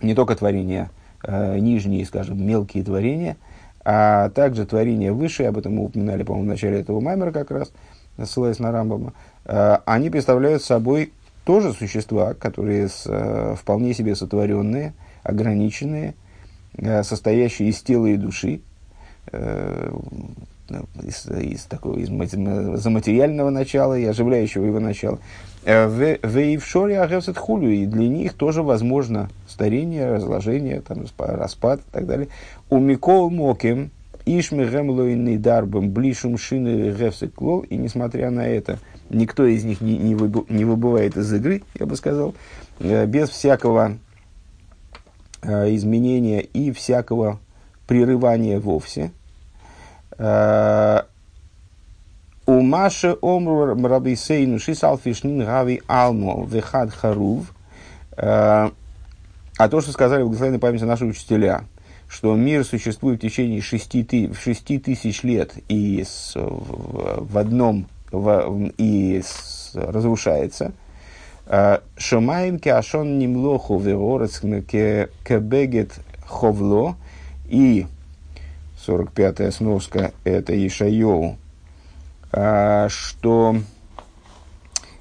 не 0.00 0.14
только 0.14 0.36
творения 0.36 0.90
э, 1.22 1.58
нижние, 1.58 2.06
скажем, 2.06 2.42
мелкие 2.42 2.82
творения, 2.82 3.36
а 3.84 4.30
также 4.30 4.66
творения 4.66 5.12
высшие, 5.12 5.48
об 5.48 5.58
этом 5.58 5.74
мы 5.74 5.84
упоминали, 5.84 6.22
по-моему, 6.22 6.46
в 6.46 6.50
начале 6.50 6.80
этого 6.80 7.00
маймера 7.00 7.32
как 7.32 7.50
раз, 7.50 7.72
ссылаясь 8.22 8.58
на 8.58 8.72
Рамбама, 8.72 9.12
э, 9.44 9.78
они 9.84 10.10
представляют 10.10 10.62
собой 10.62 11.12
тоже 11.44 11.72
существа, 11.74 12.34
которые 12.34 12.88
с, 12.88 13.04
э, 13.06 13.54
вполне 13.56 13.92
себе 13.92 14.14
сотворенные, 14.14 14.94
ограниченные, 15.22 16.14
э, 16.78 17.02
состоящие 17.02 17.68
из 17.68 17.82
тела 17.82 18.06
и 18.06 18.16
души, 18.16 18.60
из, 21.02 21.26
из 21.26 21.64
такого 21.64 21.98
из 21.98 22.08
заматериального 22.08 23.50
начала 23.50 23.98
и 23.98 24.04
оживляющего 24.04 24.64
его 24.64 24.80
начала. 24.80 25.18
В 25.64 26.18
Ившоре 26.54 27.00
Агевсет 27.00 27.38
Хулю, 27.38 27.70
и 27.70 27.86
для 27.86 28.08
них 28.08 28.34
тоже 28.34 28.62
возможно 28.62 29.30
старение, 29.48 30.12
разложение, 30.12 30.82
там, 30.82 31.04
распад 31.16 31.80
и 31.80 31.90
так 31.90 32.06
далее. 32.06 32.28
У 32.68 32.78
Микол 32.78 33.30
Моким, 33.30 33.90
Ишмегем 34.26 34.90
Лойный 34.90 35.36
Дарбом, 35.36 35.90
Блишум 35.90 36.38
Шины 36.38 36.90
Гевсет 36.92 37.34
Клол, 37.34 37.60
и 37.60 37.76
несмотря 37.76 38.30
на 38.30 38.46
это, 38.46 38.78
никто 39.10 39.44
из 39.44 39.64
них 39.64 39.80
не, 39.80 39.98
не, 39.98 40.14
выбу, 40.14 40.46
не 40.48 40.64
выбывает 40.64 41.16
из 41.16 41.32
игры, 41.32 41.62
я 41.78 41.86
бы 41.86 41.96
сказал, 41.96 42.34
э, 42.80 43.06
без 43.06 43.28
всякого 43.28 43.98
э, 45.42 45.74
изменения 45.74 46.40
и 46.40 46.72
всякого 46.72 47.38
прерывания 47.86 48.58
вовсе. 48.58 49.12
Э, 50.18 51.02
у 52.46 52.60
Маши 52.60 53.16
Омру 53.22 53.74
Рабисейну 53.74 54.58
Шисалфишнин 54.58 55.44
Гави 55.44 55.82
Алмо 55.86 56.44
Вехад 56.44 56.92
Харув. 56.92 57.52
А 58.16 59.68
то, 59.68 59.80
что 59.80 59.92
сказали 59.92 60.22
в 60.22 60.26
благословенной 60.26 60.58
памяти 60.58 60.82
наши 60.82 61.04
учителя, 61.04 61.64
что 62.08 62.34
мир 62.34 62.64
существует 62.64 63.18
в 63.18 63.22
течение 63.22 63.60
шести, 63.60 64.32
шести 64.34 64.78
тысяч 64.78 65.22
лет 65.22 65.52
и 65.68 66.04
с, 66.04 66.34
в, 66.34 67.26
в 67.32 67.38
одном 67.38 67.86
в, 68.10 68.70
и 68.78 69.22
с, 69.24 69.72
разрушается. 69.74 70.72
А, 71.46 71.82
Шамаем 71.96 72.58
кеашон 72.58 73.18
немлоху 73.18 73.78
верорец 73.78 74.40
кебегет 74.40 75.92
ховло. 76.26 76.96
И 77.46 77.86
45-я 78.86 79.50
сноска 79.50 80.12
это 80.24 80.54
Ишайоу, 80.66 81.36
а, 82.32 82.88
что 82.88 83.56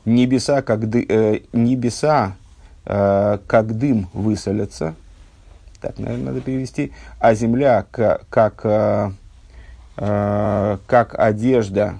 небеса 0.05 0.61
как, 0.61 0.89
ды, 0.89 1.05
э, 1.07 1.39
небеса, 1.53 2.35
э, 2.85 3.37
как 3.47 3.77
дым 3.77 4.09
высолятся, 4.13 4.95
так, 5.81 5.97
наверное, 5.99 6.27
надо 6.27 6.41
перевести, 6.41 6.93
а 7.19 7.33
земля 7.33 7.85
как, 7.91 8.27
как, 8.29 8.61
э, 8.65 9.11
как 9.95 11.19
одежда 11.19 11.95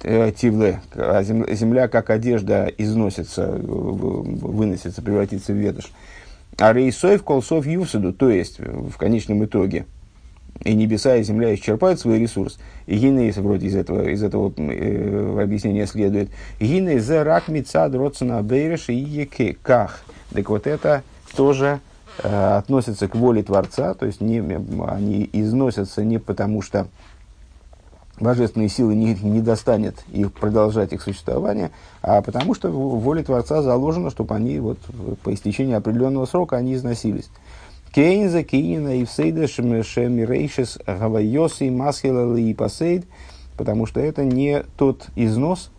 тивле, 0.00 0.80
а 0.94 1.22
земля 1.22 1.86
как 1.88 2.10
одежда 2.10 2.66
износится, 2.66 3.46
выносится, 3.52 5.00
превратится 5.00 5.52
в 5.52 5.56
ветошь. 5.56 5.92
А 6.58 6.72
рейсов 6.72 7.22
колсов 7.22 7.66
юсаду, 7.66 8.12
то 8.12 8.30
есть 8.30 8.58
в 8.58 8.96
конечном 8.96 9.44
итоге, 9.44 9.86
и 10.64 10.74
небеса, 10.74 11.16
и 11.16 11.22
земля 11.22 11.54
исчерпают 11.54 11.98
свой 11.98 12.18
ресурс. 12.18 12.58
И 12.86 12.96
гинейс, 12.96 13.36
вроде 13.36 13.66
из 13.66 13.74
этого, 13.74 14.08
из 14.08 14.22
этого 14.22 14.52
э, 14.56 15.42
объяснения 15.42 15.86
следует, 15.86 16.30
гинейс 16.60 17.02
за 17.04 17.24
рак 17.24 17.48
мицад 17.48 17.94
родсона 17.94 18.42
бейреш 18.42 18.88
и 18.88 18.94
еке 18.94 19.56
ках. 19.60 20.04
Так 20.32 20.50
вот 20.50 20.66
это 20.66 21.02
тоже 21.34 21.80
э, 22.22 22.56
относится 22.58 23.08
к 23.08 23.14
воле 23.14 23.42
Творца, 23.42 23.94
то 23.94 24.06
есть 24.06 24.20
не, 24.20 24.40
они 24.86 25.28
износятся 25.32 26.04
не 26.04 26.18
потому, 26.18 26.62
что 26.62 26.86
божественные 28.20 28.68
силы 28.68 28.94
не, 28.94 29.14
не 29.14 29.40
достанет 29.40 30.04
их 30.12 30.32
продолжать 30.32 30.92
их 30.92 31.02
существование, 31.02 31.70
а 32.02 32.22
потому 32.22 32.54
что 32.54 32.70
в 32.70 33.00
воле 33.00 33.22
Творца 33.22 33.62
заложено, 33.62 34.10
чтобы 34.10 34.34
они 34.34 34.58
вот 34.60 34.78
по 35.22 35.32
истечении 35.32 35.74
определенного 35.74 36.26
срока 36.26 36.56
они 36.56 36.74
износились. 36.74 37.28
Кейнза, 37.92 38.42
Кейнина 38.42 38.96
и 39.00 39.04
Всейда, 39.04 39.46
Шемирейшес, 39.46 40.78
Гавайоси, 40.86 41.64
и 41.64 42.54
Пасейд, 42.54 43.04
потому 43.56 43.86
что 43.86 44.00
это 44.00 44.24
не 44.24 44.62
тот 44.78 45.08
износ, 45.14 45.70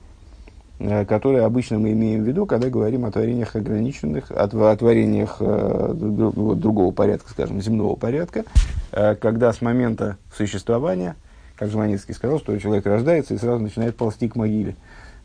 э, 0.77 1.05
который 1.05 1.43
обычно 1.43 1.79
мы 1.79 1.91
имеем 1.93 2.23
в 2.23 2.27
виду, 2.27 2.45
когда 2.45 2.69
говорим 2.69 3.05
о 3.05 3.11
творениях 3.11 3.55
ограниченных, 3.55 4.29
о, 4.29 4.43
о 4.43 4.77
творениях 4.77 5.37
э, 5.39 5.93
другого 5.95 6.91
порядка, 6.91 7.31
скажем, 7.31 7.59
земного 7.61 7.95
порядка, 7.95 8.43
э, 8.91 9.15
когда 9.15 9.51
с 9.51 9.61
момента 9.61 10.17
существования– 10.35 11.15
как 11.55 11.69
Жванецкий 11.69 12.13
сказал, 12.13 12.39
что 12.39 12.57
человек 12.57 12.85
рождается 12.85 13.33
и 13.33 13.37
сразу 13.37 13.61
начинает 13.61 13.95
ползти 13.95 14.27
к 14.27 14.35
могиле. 14.35 14.75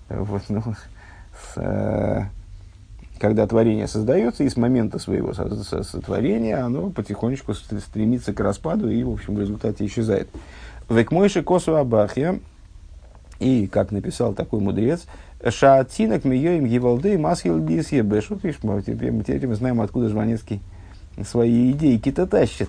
Вот, 0.08 0.42
ну, 0.48 0.62
с, 1.54 1.56
э, 1.56 2.24
когда 3.18 3.46
творение 3.46 3.88
создается, 3.88 4.44
и 4.44 4.48
с 4.48 4.56
момента 4.56 4.98
своего 4.98 5.32
сотворения 5.32 6.56
оно 6.56 6.90
потихонечку 6.90 7.54
стремится 7.54 8.32
к 8.32 8.40
распаду 8.40 8.90
и, 8.90 9.02
в 9.02 9.10
общем, 9.10 9.34
в 9.34 9.40
результате 9.40 9.86
исчезает. 9.86 10.28
Векмойши 10.88 11.42
косу 11.42 11.74
абахья, 11.74 12.38
и, 13.40 13.66
как 13.66 13.92
написал 13.92 14.34
такой 14.34 14.60
мудрец, 14.60 15.06
Шаатинок 15.46 16.24
миёим 16.24 16.66
гивалды 16.66 17.16
масхил 17.16 17.58
бисьебеш. 17.58 18.30
Вот 18.30 18.42
видишь, 18.42 18.58
мы 18.62 19.54
знаем, 19.54 19.80
откуда 19.80 20.08
Жванецкий 20.08 20.60
свои 21.24 21.70
идейки-то 21.72 22.26
тащит. 22.26 22.68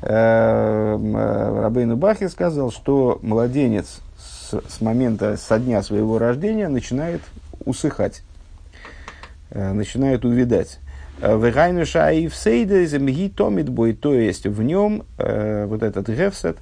Эм, 0.00 1.16
э, 1.16 1.60
Рабейну 1.60 1.96
Бахи 1.96 2.28
сказал, 2.28 2.70
что 2.70 3.18
младенец 3.22 4.00
с, 4.16 4.54
с 4.68 4.80
момента, 4.80 5.36
со 5.36 5.58
дня 5.58 5.82
своего 5.82 6.18
рождения 6.18 6.68
начинает 6.68 7.20
усыхать, 7.64 8.22
э, 9.50 9.72
начинает 9.72 10.24
увидать. 10.24 10.78
Вегайнуша 11.20 12.12
и 12.12 12.28
земги 12.28 13.28
томит 13.28 13.68
бой, 13.68 13.92
то 13.92 14.14
есть 14.14 14.46
в 14.46 14.62
нем 14.62 15.02
э, 15.18 15.66
вот 15.66 15.82
этот 15.82 16.08
гефсет, 16.08 16.58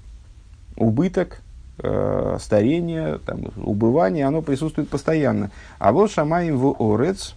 убыток, 0.77 1.43
старение, 2.41 3.19
там, 3.27 3.53
убывание, 3.59 4.25
оно 4.25 4.41
присутствует 4.41 4.89
постоянно. 4.89 5.51
А 5.79 5.93
вот 5.93 6.11
шамаем 6.11 6.57
в 6.57 6.75
орец, 6.81 7.35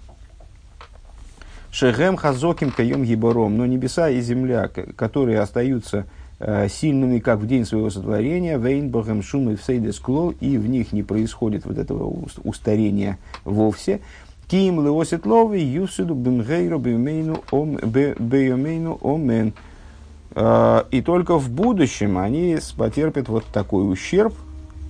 Шехем 1.71 2.15
хазоким 2.17 2.71
каем 2.71 3.03
гибором, 3.03 3.57
но 3.57 3.67
небеса 3.67 4.09
и 4.09 4.21
земля, 4.21 4.67
которые 4.95 5.39
остаются 5.39 6.07
э, 6.39 6.67
сильными, 6.67 7.19
как 7.19 7.39
в 7.39 7.45
день 7.45 7.63
своего 7.63 7.91
сотворения, 7.91 8.57
вейнбахем 8.57 9.21
шум 9.21 9.51
и 9.51 9.55
всейдес 9.55 9.99
клол, 9.99 10.33
и 10.39 10.57
в 10.57 10.67
них 10.67 10.91
не 10.93 11.03
происходит 11.03 11.65
вот 11.65 11.77
этого 11.77 12.11
устарения 12.43 13.19
вовсе. 13.45 14.01
Ким 14.47 14.83
леосит 14.83 15.27
лови 15.27 15.61
юсиду 15.61 16.15
бимгейру 16.15 16.79
бимейну 16.79 17.43
омен. 19.03 19.53
Э, 20.31 20.83
и 20.89 21.01
только 21.03 21.37
в 21.37 21.51
будущем 21.51 22.17
они 22.17 22.57
потерпят 22.75 23.29
вот 23.29 23.45
такой 23.45 23.91
ущерб, 23.91 24.33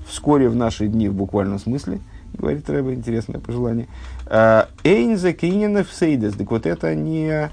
вскоре 0.08 0.48
в 0.48 0.56
наши 0.56 0.88
дни 0.88 1.10
в 1.10 1.13
буквальном 1.13 1.60
смысле– 1.60 2.00
говорит 2.34 2.70
Рэба, 2.70 2.94
интересное 2.94 3.39
пожелание. 3.39 3.88
«Э, 4.26 4.65
Эйнза 4.84 5.34
Кейнинов 5.34 5.92
Сейдес. 5.92 6.36
Так 6.36 6.50
вот 6.52 6.65
это 6.65 6.96
не 6.96 7.50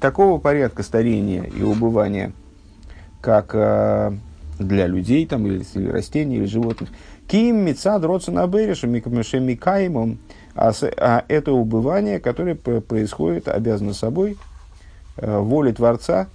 такого 0.00 0.38
порядка 0.38 0.82
старения 0.82 1.44
и 1.44 1.62
убывания, 1.62 2.32
как 3.20 3.50
э, 3.54 4.12
для 4.58 4.86
людей 4.86 5.26
там, 5.26 5.46
или, 5.46 5.64
или 5.74 5.88
растений, 5.88 6.36
или 6.36 6.46
животных. 6.46 6.90
Ким 7.28 7.64
Мицад 7.64 8.04
Родсона 8.04 8.46
Бериша 8.46 8.86
Микаимом. 8.86 10.18
А, 10.54 10.72
а 10.96 11.24
это 11.28 11.52
убывание, 11.52 12.18
которое 12.18 12.56
происходит, 12.56 13.46
обязано 13.48 13.94
собой, 13.94 14.36
э, 15.16 15.38
воле 15.38 15.72
Творца, 15.72 16.26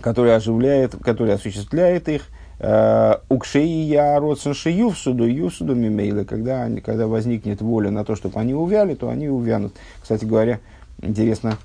который 0.00 0.34
оживляет, 0.34 0.96
который 0.96 1.34
осуществляет 1.34 2.08
их– 2.08 2.22
Э, 2.62 3.16
Укшеи 3.28 3.82
я 3.86 4.20
родсенши 4.20 4.70
ювсуду, 4.70 5.26
ювсуду 5.26 5.74
мимейла, 5.74 6.22
когда, 6.22 6.68
когда 6.80 7.08
возникнет 7.08 7.60
воля 7.60 7.90
на 7.90 8.04
то, 8.04 8.14
чтобы 8.14 8.38
они 8.38 8.54
увяли, 8.54 8.94
то 8.94 9.08
они 9.08 9.28
увянут. 9.28 9.74
Кстати 10.00 10.24
говоря, 10.24 10.60
интересно, 11.00 11.58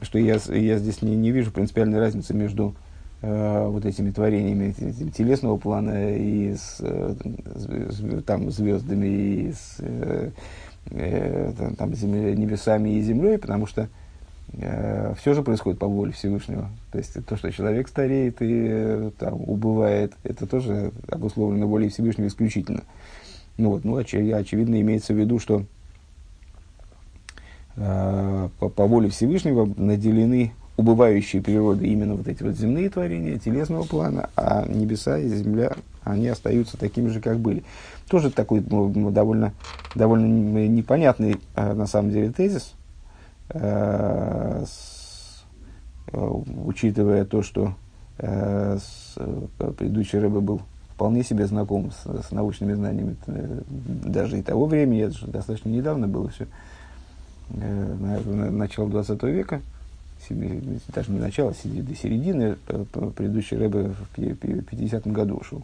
что 0.00 0.16
я, 0.20 0.38
я 0.48 0.78
здесь 0.78 1.02
не, 1.02 1.16
не 1.16 1.32
вижу 1.32 1.50
принципиальной 1.50 1.98
разницы 1.98 2.34
между 2.34 2.76
э, 3.20 3.66
вот 3.66 3.84
этими 3.84 4.12
творениями 4.12 4.70
телесного 5.10 5.56
плана 5.56 6.16
и 6.16 6.54
с, 6.54 6.76
э, 6.78 7.14
с, 7.56 8.22
там, 8.22 8.52
звездами, 8.52 9.06
и 9.06 9.52
с 9.52 9.76
э, 9.80 10.30
э, 10.92 11.52
там, 11.76 11.96
земля, 11.96 12.36
небесами 12.36 12.90
и 12.90 13.02
землей, 13.02 13.38
потому 13.38 13.66
что 13.66 13.88
Э, 14.54 15.14
все 15.18 15.34
же 15.34 15.42
происходит 15.42 15.78
по 15.78 15.86
воле 15.86 16.12
Всевышнего. 16.12 16.70
То 16.90 16.98
есть 16.98 17.24
то, 17.26 17.36
что 17.36 17.52
человек 17.52 17.88
стареет 17.88 18.40
и 18.40 18.66
э, 18.68 19.10
там, 19.18 19.34
убывает, 19.46 20.14
это 20.24 20.46
тоже 20.46 20.92
обусловлено 21.08 21.66
волей 21.66 21.88
Всевышнего 21.88 22.26
исключительно. 22.26 22.82
Ну, 23.56 23.70
вот, 23.70 23.84
ну 23.84 23.96
оч, 23.96 24.14
очевидно, 24.14 24.80
имеется 24.80 25.12
в 25.12 25.16
виду, 25.16 25.38
что 25.38 25.64
э, 27.76 28.48
по, 28.58 28.68
по 28.68 28.86
воле 28.86 29.10
Всевышнего 29.10 29.66
наделены 29.76 30.52
убывающие 30.76 31.42
природы 31.42 31.88
именно 31.88 32.14
вот 32.14 32.28
эти 32.28 32.42
вот 32.44 32.56
земные 32.56 32.88
творения, 32.88 33.36
телесного 33.38 33.82
плана, 33.82 34.30
а 34.36 34.64
небеса 34.66 35.18
и 35.18 35.28
земля, 35.28 35.72
они 36.04 36.28
остаются 36.28 36.78
такими 36.78 37.08
же, 37.08 37.20
как 37.20 37.40
были. 37.40 37.64
Тоже 38.08 38.30
такой 38.30 38.64
ну, 38.64 39.10
довольно, 39.10 39.52
довольно 39.94 40.26
непонятный, 40.68 41.38
э, 41.56 41.74
на 41.74 41.86
самом 41.86 42.12
деле, 42.12 42.30
тезис, 42.30 42.74
Э, 43.50 44.64
э, 46.12 46.42
учитывая 46.64 47.24
то, 47.24 47.42
что 47.42 47.74
э, 48.18 48.78
предыдущий 49.76 50.18
рыба 50.18 50.40
был 50.40 50.60
вполне 50.94 51.22
себе 51.22 51.46
знаком 51.46 51.90
с, 51.92 52.26
с 52.28 52.30
научными 52.30 52.74
знаниями 52.74 53.16
даже 53.76 54.38
и 54.38 54.42
того 54.42 54.66
времени, 54.66 55.04
это 55.04 55.16
же 55.16 55.26
достаточно 55.28 55.68
недавно 55.68 56.08
было 56.08 56.28
все, 56.28 56.46
начало 57.50 58.90
20 58.90 59.22
века, 59.24 59.62
даже 60.28 61.12
не 61.12 61.20
начало, 61.20 61.50
а 61.50 61.68
до 61.68 61.94
середины, 61.94 62.56
предыдущий 62.66 63.56
рыба 63.56 63.94
в 63.94 64.18
50-м 64.18 65.12
году 65.12 65.36
ушел. 65.36 65.62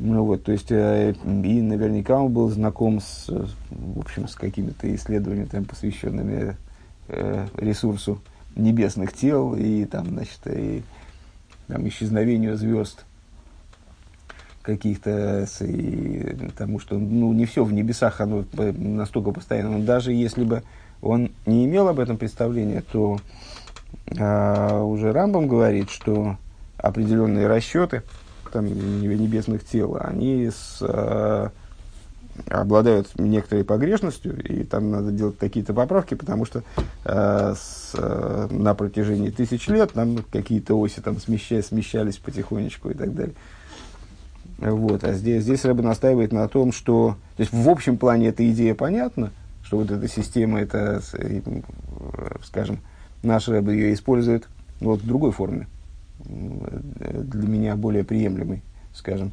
Ну 0.00 0.24
вот, 0.24 0.42
то 0.44 0.52
есть, 0.52 0.72
э, 0.72 1.14
и 1.24 1.60
наверняка 1.62 2.20
он 2.20 2.32
был 2.32 2.48
знаком 2.48 3.00
с, 3.00 3.28
в 3.28 4.00
общем, 4.00 4.26
с 4.26 4.34
какими-то 4.34 4.92
исследованиями, 4.94 5.48
там, 5.48 5.64
посвященными 5.64 6.56
э, 7.08 7.46
ресурсу 7.56 8.20
небесных 8.56 9.12
тел 9.12 9.54
и 9.54 9.84
там, 9.84 10.08
значит, 10.08 10.40
и 10.46 10.82
там, 11.68 11.86
исчезновению 11.88 12.56
звезд 12.56 13.04
каких-то, 14.62 15.46
и 15.60 16.50
тому, 16.56 16.80
что 16.80 16.98
ну, 16.98 17.32
не 17.32 17.44
все 17.44 17.64
в 17.64 17.72
небесах 17.72 18.20
оно 18.20 18.44
настолько 18.54 19.30
постоянно. 19.30 19.78
Но 19.78 19.84
даже 19.84 20.12
если 20.12 20.42
бы 20.42 20.62
он 21.02 21.30
не 21.46 21.66
имел 21.66 21.86
об 21.88 22.00
этом 22.00 22.16
представления, 22.16 22.82
то 22.90 23.18
э, 24.06 24.80
уже 24.80 25.12
Рамбам 25.12 25.46
говорит, 25.46 25.90
что 25.90 26.36
определенные 26.78 27.46
расчеты, 27.46 28.02
там, 28.54 28.66
небесных 28.66 29.64
тел, 29.64 29.98
они 30.00 30.48
с, 30.48 30.78
э, 30.80 31.48
обладают 32.48 33.08
некоторой 33.18 33.64
погрешностью, 33.64 34.40
и 34.40 34.62
там 34.62 34.92
надо 34.92 35.10
делать 35.10 35.36
какие-то 35.38 35.74
поправки, 35.74 36.14
потому 36.14 36.44
что 36.44 36.62
э, 37.04 37.54
с, 37.56 37.90
э, 37.94 38.48
на 38.52 38.74
протяжении 38.74 39.30
тысяч 39.30 39.66
лет 39.66 39.92
там 39.92 40.18
какие-то 40.30 40.78
оси 40.78 41.00
там 41.00 41.18
смещались, 41.18 41.66
смещались 41.66 42.18
потихонечку 42.18 42.90
и 42.90 42.94
так 42.94 43.12
далее. 43.12 43.34
Вот. 44.58 45.02
А 45.02 45.14
здесь, 45.14 45.42
здесь 45.42 45.64
Рэбе 45.64 45.82
настаивает 45.82 46.32
на 46.32 46.46
том, 46.46 46.70
что 46.70 47.16
то 47.36 47.40
есть 47.40 47.52
в 47.52 47.68
общем 47.68 47.98
плане 47.98 48.28
эта 48.28 48.48
идея 48.52 48.76
понятна, 48.76 49.32
что 49.64 49.78
вот 49.78 49.90
эта 49.90 50.06
система, 50.06 50.60
это, 50.60 51.02
скажем, 52.44 52.78
наш 53.24 53.48
Рэбе 53.48 53.72
ее 53.72 53.94
использует 53.94 54.46
вот 54.78 55.00
в 55.00 55.06
другой 55.06 55.32
форме 55.32 55.66
для 56.18 57.48
меня 57.48 57.76
более 57.76 58.04
приемлемый, 58.04 58.62
скажем, 58.92 59.32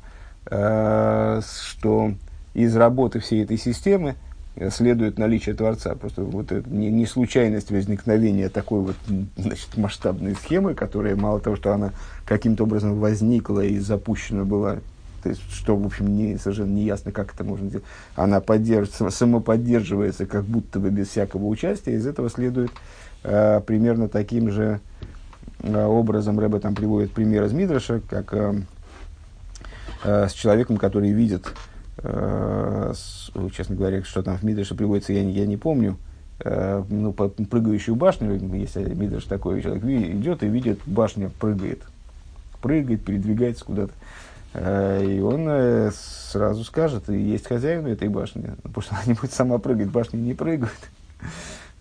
э, 0.50 1.42
что 1.44 2.14
из 2.54 2.76
работы 2.76 3.20
всей 3.20 3.44
этой 3.44 3.58
системы 3.58 4.16
следует 4.70 5.18
наличие 5.18 5.56
Творца. 5.56 5.96
Просто 5.96 6.24
вот 6.24 6.52
это 6.52 6.70
не, 6.70 6.90
не 6.92 7.06
случайность 7.06 7.72
возникновения 7.72 8.50
такой 8.50 8.82
вот 8.82 8.96
значит, 9.38 9.78
масштабной 9.78 10.36
схемы, 10.36 10.74
которая 10.74 11.16
мало 11.16 11.40
того, 11.40 11.56
что 11.56 11.74
она 11.74 11.94
каким-то 12.26 12.64
образом 12.64 13.00
возникла 13.00 13.62
и 13.62 13.80
запущена 13.80 14.44
была, 14.44 14.78
то 15.24 15.30
есть, 15.30 15.42
что, 15.52 15.78
в 15.78 15.86
общем, 15.86 16.16
не, 16.16 16.38
совершенно 16.38 16.74
не 16.74 16.84
ясно, 16.84 17.12
как 17.12 17.34
это 17.34 17.44
можно 17.44 17.70
сделать, 17.70 17.86
она 18.16 18.42
поддерживается, 18.42 19.10
самоподдерживается 19.10 20.26
как 20.26 20.44
будто 20.44 20.80
бы 20.80 20.90
без 20.90 21.10
всякого 21.10 21.46
участия, 21.46 21.94
из 21.94 22.06
этого 22.06 22.30
следует 22.30 22.72
э, 23.24 23.62
примерно 23.66 24.10
таким 24.10 24.52
же 24.52 24.82
образом, 25.64 26.40
Рэбе 26.40 26.60
там 26.60 26.76
приводит 26.76 27.12
пример 27.12 27.44
из 27.46 27.54
Мидраша, 27.54 28.02
как 28.10 28.34
э, 28.34 28.62
э, 30.04 30.28
с 30.28 30.34
человеком, 30.34 30.78
который 30.78 31.12
видит 31.12 31.48
Э, 32.04 32.94
честно 33.56 33.76
говоря, 33.76 34.04
что 34.04 34.24
там 34.24 34.38
в 34.38 34.44
Мидрше 34.44 34.76
приводится, 34.76 35.14
я, 35.14 35.22
я 35.22 35.46
не 35.46 35.58
помню, 35.58 35.98
э, 36.40 36.84
ну, 36.90 37.14
по 37.14 37.30
прыгающую 37.30 37.96
башню, 37.96 38.40
если 38.56 38.94
Мидрш 38.94 39.26
такой 39.26 39.62
человек 39.62 39.84
идет 39.84 40.44
и 40.44 40.48
видит, 40.48 40.80
башня 40.86 41.30
прыгает, 41.40 41.84
прыгает, 42.62 43.06
передвигается 43.06 43.66
куда-то. 43.66 43.94
Э, 44.54 45.06
и 45.06 45.20
он 45.20 45.92
сразу 45.94 46.64
скажет, 46.64 47.10
и 47.10 47.20
есть 47.20 47.48
хозяин 47.48 47.86
этой 47.86 48.10
башни, 48.10 48.52
потому 48.64 48.82
что 48.82 48.96
она 48.96 49.04
не 49.06 49.14
будет 49.14 49.34
сама 49.34 49.60
прыгать, 49.60 49.90
башня 49.90 50.18
не 50.18 50.34
прыгает. 50.34 50.72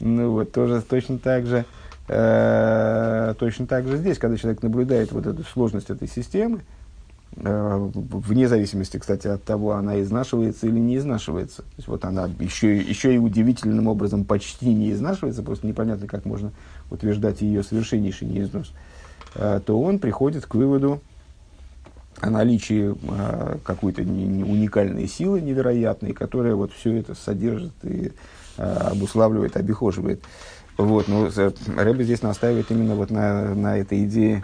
Ну 0.03 0.31
вот, 0.31 0.53
тоже 0.53 0.81
точно 0.81 1.19
так 1.19 1.45
же, 1.45 1.67
точно 2.11 3.67
так 3.67 3.87
же 3.87 3.99
здесь, 3.99 4.19
когда 4.19 4.37
человек 4.37 4.63
наблюдает 4.63 5.13
вот 5.13 5.27
эту 5.27 5.45
сложность 5.45 5.91
этой 5.91 6.09
системы, 6.09 6.63
Э, 7.37 7.91
вне 7.95 8.49
зависимости, 8.49 8.97
кстати, 8.99 9.29
от 9.29 9.45
того, 9.45 9.73
она 9.73 10.01
изнашивается 10.01 10.67
или 10.67 10.79
не 10.79 10.97
изнашивается. 10.97 11.59
То 11.59 11.75
есть 11.77 11.89
вот 11.89 12.05
она 12.05 12.29
еще, 12.41 12.77
еще 12.77 13.15
и 13.15 13.19
удивительным 13.19 13.87
образом 13.87 14.25
почти 14.25 14.75
не 14.75 14.91
изнашивается, 14.91 15.43
просто 15.43 15.67
непонятно, 15.67 16.07
как 16.09 16.25
можно 16.25 16.53
утверждать 16.91 17.41
ее 17.41 17.63
совершеннейший 17.63 18.27
неизнос, 18.27 18.73
э, 19.37 19.61
то 19.65 19.81
он 19.81 20.01
приходит 20.01 20.47
к 20.47 20.55
выводу 20.57 21.01
о 22.21 22.31
наличии 22.31 22.95
э, 22.95 23.59
какой-то 23.63 24.03
уникальной 24.03 25.07
силы 25.07 25.41
невероятной, 25.41 26.13
которая 26.13 26.57
вот 26.57 26.73
все 26.73 26.97
это 26.97 27.15
содержит 27.15 27.73
и 27.85 28.13
обуславливает, 28.57 29.57
обихоживает. 29.57 30.23
Вот, 30.81 31.09
но 31.09 31.29
Рэбби 31.77 32.05
здесь 32.05 32.23
настаивает 32.23 32.71
именно 32.71 32.95
вот 32.95 33.11
на, 33.11 33.55
на 33.55 33.77
этой 33.77 34.05
идее 34.05 34.43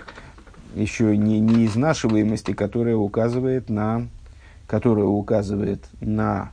еще 0.75 1.17
не, 1.17 1.41
неизнашиваемости, 1.41 2.53
которая 2.53 2.95
указывает 2.95 3.71
на, 3.71 4.07
которая 4.67 5.07
указывает 5.07 5.83
на 6.01 6.51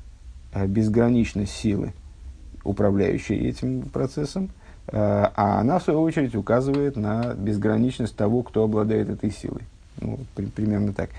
э, 0.54 0.66
безграничность 0.68 1.52
силы, 1.52 1.92
управляющей 2.64 3.36
этим 3.36 3.82
процессом, 3.82 4.52
э, 4.88 4.94
а 4.96 5.60
она, 5.60 5.80
в 5.80 5.84
свою 5.84 6.02
очередь, 6.02 6.34
указывает 6.34 6.96
на 6.96 7.34
безграничность 7.34 8.16
того, 8.16 8.42
кто 8.42 8.64
обладает 8.64 9.10
этой 9.10 9.32
силой. 9.32 9.64
Ну, 10.00 10.18
при, 10.34 10.46
примерно 10.46 10.94
так. 10.94 11.10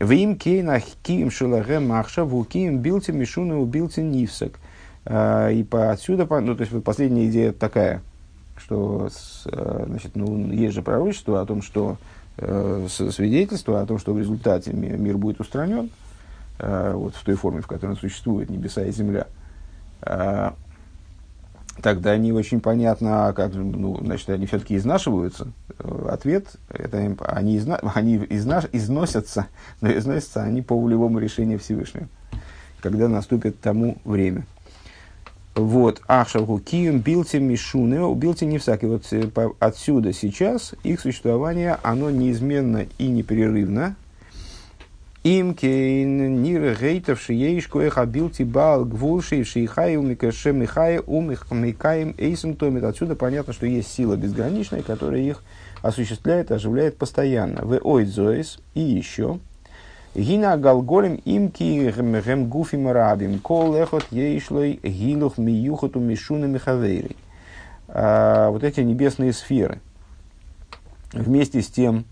Вим 0.00 0.34
кейна 0.34 0.80
киим 1.04 1.30
шелаге 1.30 1.78
махша 1.78 2.24
вукиим 2.24 2.78
билти 2.78 3.12
мишуну 3.12 3.64
билти 3.66 4.00
нивсак. 4.00 4.58
Э, 5.04 5.52
и 5.52 5.62
по 5.62 5.90
отсюда, 5.90 6.26
ну, 6.40 6.54
то 6.54 6.60
есть 6.60 6.72
вот 6.72 6.84
последняя 6.84 7.28
идея 7.28 7.52
такая, 7.52 8.02
что 8.56 9.08
значит, 9.44 10.16
ну, 10.16 10.52
есть 10.52 10.74
же 10.74 10.82
пророчество 10.82 11.40
о 11.40 11.46
том, 11.46 11.62
что 11.62 11.96
э, 12.36 12.86
свидетельство 12.88 13.80
о 13.80 13.86
том, 13.86 13.98
что 13.98 14.12
в 14.12 14.18
результате 14.18 14.72
мир 14.72 15.16
будет 15.16 15.40
устранен, 15.40 15.90
э, 16.58 16.92
вот 16.94 17.14
в 17.14 17.24
той 17.24 17.34
форме, 17.34 17.60
в 17.60 17.66
которой 17.66 17.92
он 17.92 17.96
существует, 17.96 18.50
небеса 18.50 18.84
и 18.84 18.92
земля, 18.92 19.26
э, 20.02 20.50
тогда 21.82 22.16
не 22.16 22.32
очень 22.32 22.60
понятно, 22.60 23.28
а 23.28 23.32
как 23.32 23.54
ну, 23.54 23.98
значит, 24.02 24.28
они 24.30 24.46
все-таки 24.46 24.76
изнашиваются. 24.76 25.48
Э, 25.78 26.08
ответ, 26.10 26.56
это 26.68 26.98
они, 27.26 27.58
изна, 27.58 27.76
они 27.94 28.16
изна, 28.30 28.62
износятся, 28.72 29.46
но 29.80 29.90
износятся 29.90 30.42
они 30.42 30.62
по 30.62 30.78
волевому 30.80 31.18
решению 31.18 31.58
Всевышнего, 31.58 32.08
когда 32.80 33.08
наступит 33.08 33.60
тому 33.60 33.98
время. 34.04 34.44
Вот, 35.54 36.00
Ахшавгу 36.06 36.60
Кием 36.60 37.00
Билти 37.00 37.38
Мишуне, 37.38 38.14
Билти 38.14 38.44
не 38.44 38.58
всякий. 38.58 38.86
Вот 38.86 39.04
э, 39.12 39.28
отсюда 39.58 40.12
сейчас 40.12 40.74
их 40.84 41.00
существование, 41.00 41.78
оно 41.82 42.08
неизменно 42.10 42.86
и 42.98 43.08
непрерывно. 43.08 43.96
Им 45.24 45.54
кейн 45.54 46.42
нир 46.42 46.78
гейтов 46.80 47.20
шиеишку 47.20 47.80
эха 47.80 48.06
билти 48.06 48.42
бал 48.42 48.86
гвулши 48.86 49.44
шейхай 49.44 49.96
умикаше 49.96 50.52
михай 50.52 50.98
умих 51.04 51.46
микаем 51.50 52.14
эйсом 52.16 52.54
томит. 52.54 52.84
Отсюда 52.84 53.16
понятно, 53.16 53.52
что 53.52 53.66
есть 53.66 53.92
сила 53.92 54.16
безграничная, 54.16 54.82
которая 54.82 55.20
их 55.20 55.42
осуществляет, 55.82 56.52
оживляет 56.52 56.96
постоянно. 56.96 57.62
В 57.64 57.78
ойдзоис 57.82 58.60
и 58.74 58.80
еще– 58.80 59.40
Гина 60.14 60.56
галголем 60.56 61.20
имки 61.24 61.62
гем 61.62 62.48
гуфим 62.48 62.90
рабим, 62.90 63.38
кол 63.38 63.76
эхот 63.76 64.06
ейшлой 64.10 64.80
гилух 64.82 65.38
миюхоту 65.38 66.00
мишуна 66.00 66.46
михавейри. 66.46 67.16
А, 67.86 68.50
вот 68.50 68.64
эти 68.64 68.80
небесные 68.80 69.32
сферы, 69.32 69.80
вместе 71.12 71.62
с 71.62 71.68
тем, 71.68 72.06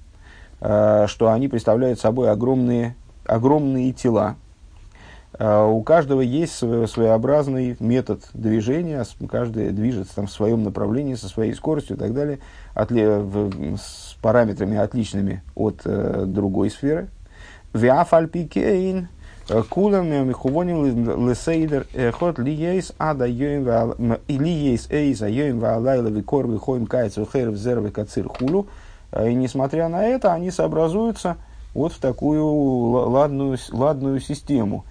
а, 0.61 1.09
что 1.09 1.33
они 1.33 1.49
представляют 1.49 1.99
собой 1.99 2.31
огромные, 2.31 2.95
огромные 3.27 3.93
тела, 3.93 4.37
а, 5.33 5.67
у 5.67 5.83
каждого 5.83 6.21
есть 6.21 6.55
своеобразный 6.55 7.77
метод 7.81 8.23
движения, 8.33 9.05
каждый 9.29 9.71
движется 9.71 10.15
там 10.15 10.29
в 10.29 10.33
своем 10.33 10.63
направлении, 10.63 11.17
со 11.17 11.29
своей 11.29 11.53
скоростью 11.53 11.97
и 11.97 11.99
так 11.99 12.15
далее, 12.15 12.39
с 12.77 14.17
параметрами 14.23 14.77
отличными 14.77 15.43
от 15.57 15.81
э, 15.85 16.27
другой 16.27 16.71
сферы– 16.71 17.09
Виафальпикейн, 17.79 19.09
кулам 19.71 20.07
михувоним 20.29 21.29
лесейдер 21.29 21.87
эхот 21.95 22.38
ли 22.38 22.53
ейс 22.53 22.93
ада 22.99 23.27
йоим 23.27 24.19
ли 24.29 24.51
ейс 24.51 24.88
эйза 24.91 25.29
йоим 25.29 25.61
ваалайла 25.61 26.09
викор 26.09 26.47
вихоим 26.47 26.87
кайцу 26.87 27.25
хэр 27.25 27.51
взер 27.51 27.81
викацир 27.81 28.29
хулу. 28.29 28.67
И 29.27 29.33
несмотря 29.35 29.88
на 29.88 30.05
это, 30.05 30.35
они 30.35 30.51
сообразуются 30.51 31.37
вот 31.73 31.93
в 31.93 31.99
такую 31.99 32.45
ладную, 32.45 33.57
ладную 33.73 34.21
систему, 34.21 34.85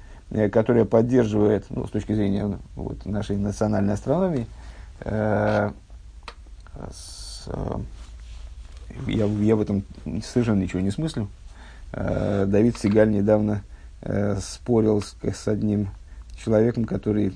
которая 0.51 0.85
поддерживает, 0.85 1.65
ну, 1.69 1.85
с 1.85 1.91
точки 1.91 2.13
зрения 2.13 2.57
вот, 2.75 3.05
нашей 3.05 3.37
национальной 3.37 3.93
астрономии, 3.93 4.47
э, 5.01 5.71
с, 6.91 7.43
э, 7.47 7.77
я, 9.05 9.25
я 9.25 9.55
в 9.55 9.61
этом 9.61 9.83
совершенно 10.23 10.61
ничего 10.61 10.81
не 10.81 10.89
смыслю, 10.89 11.27
Э, 11.27 11.46
Давид 11.91 12.77
Сигаль 12.77 13.11
недавно 13.11 13.63
э, 14.01 14.37
спорил 14.41 15.01
с, 15.01 15.47
одним 15.47 15.89
человеком, 16.43 16.85
который, 16.85 17.33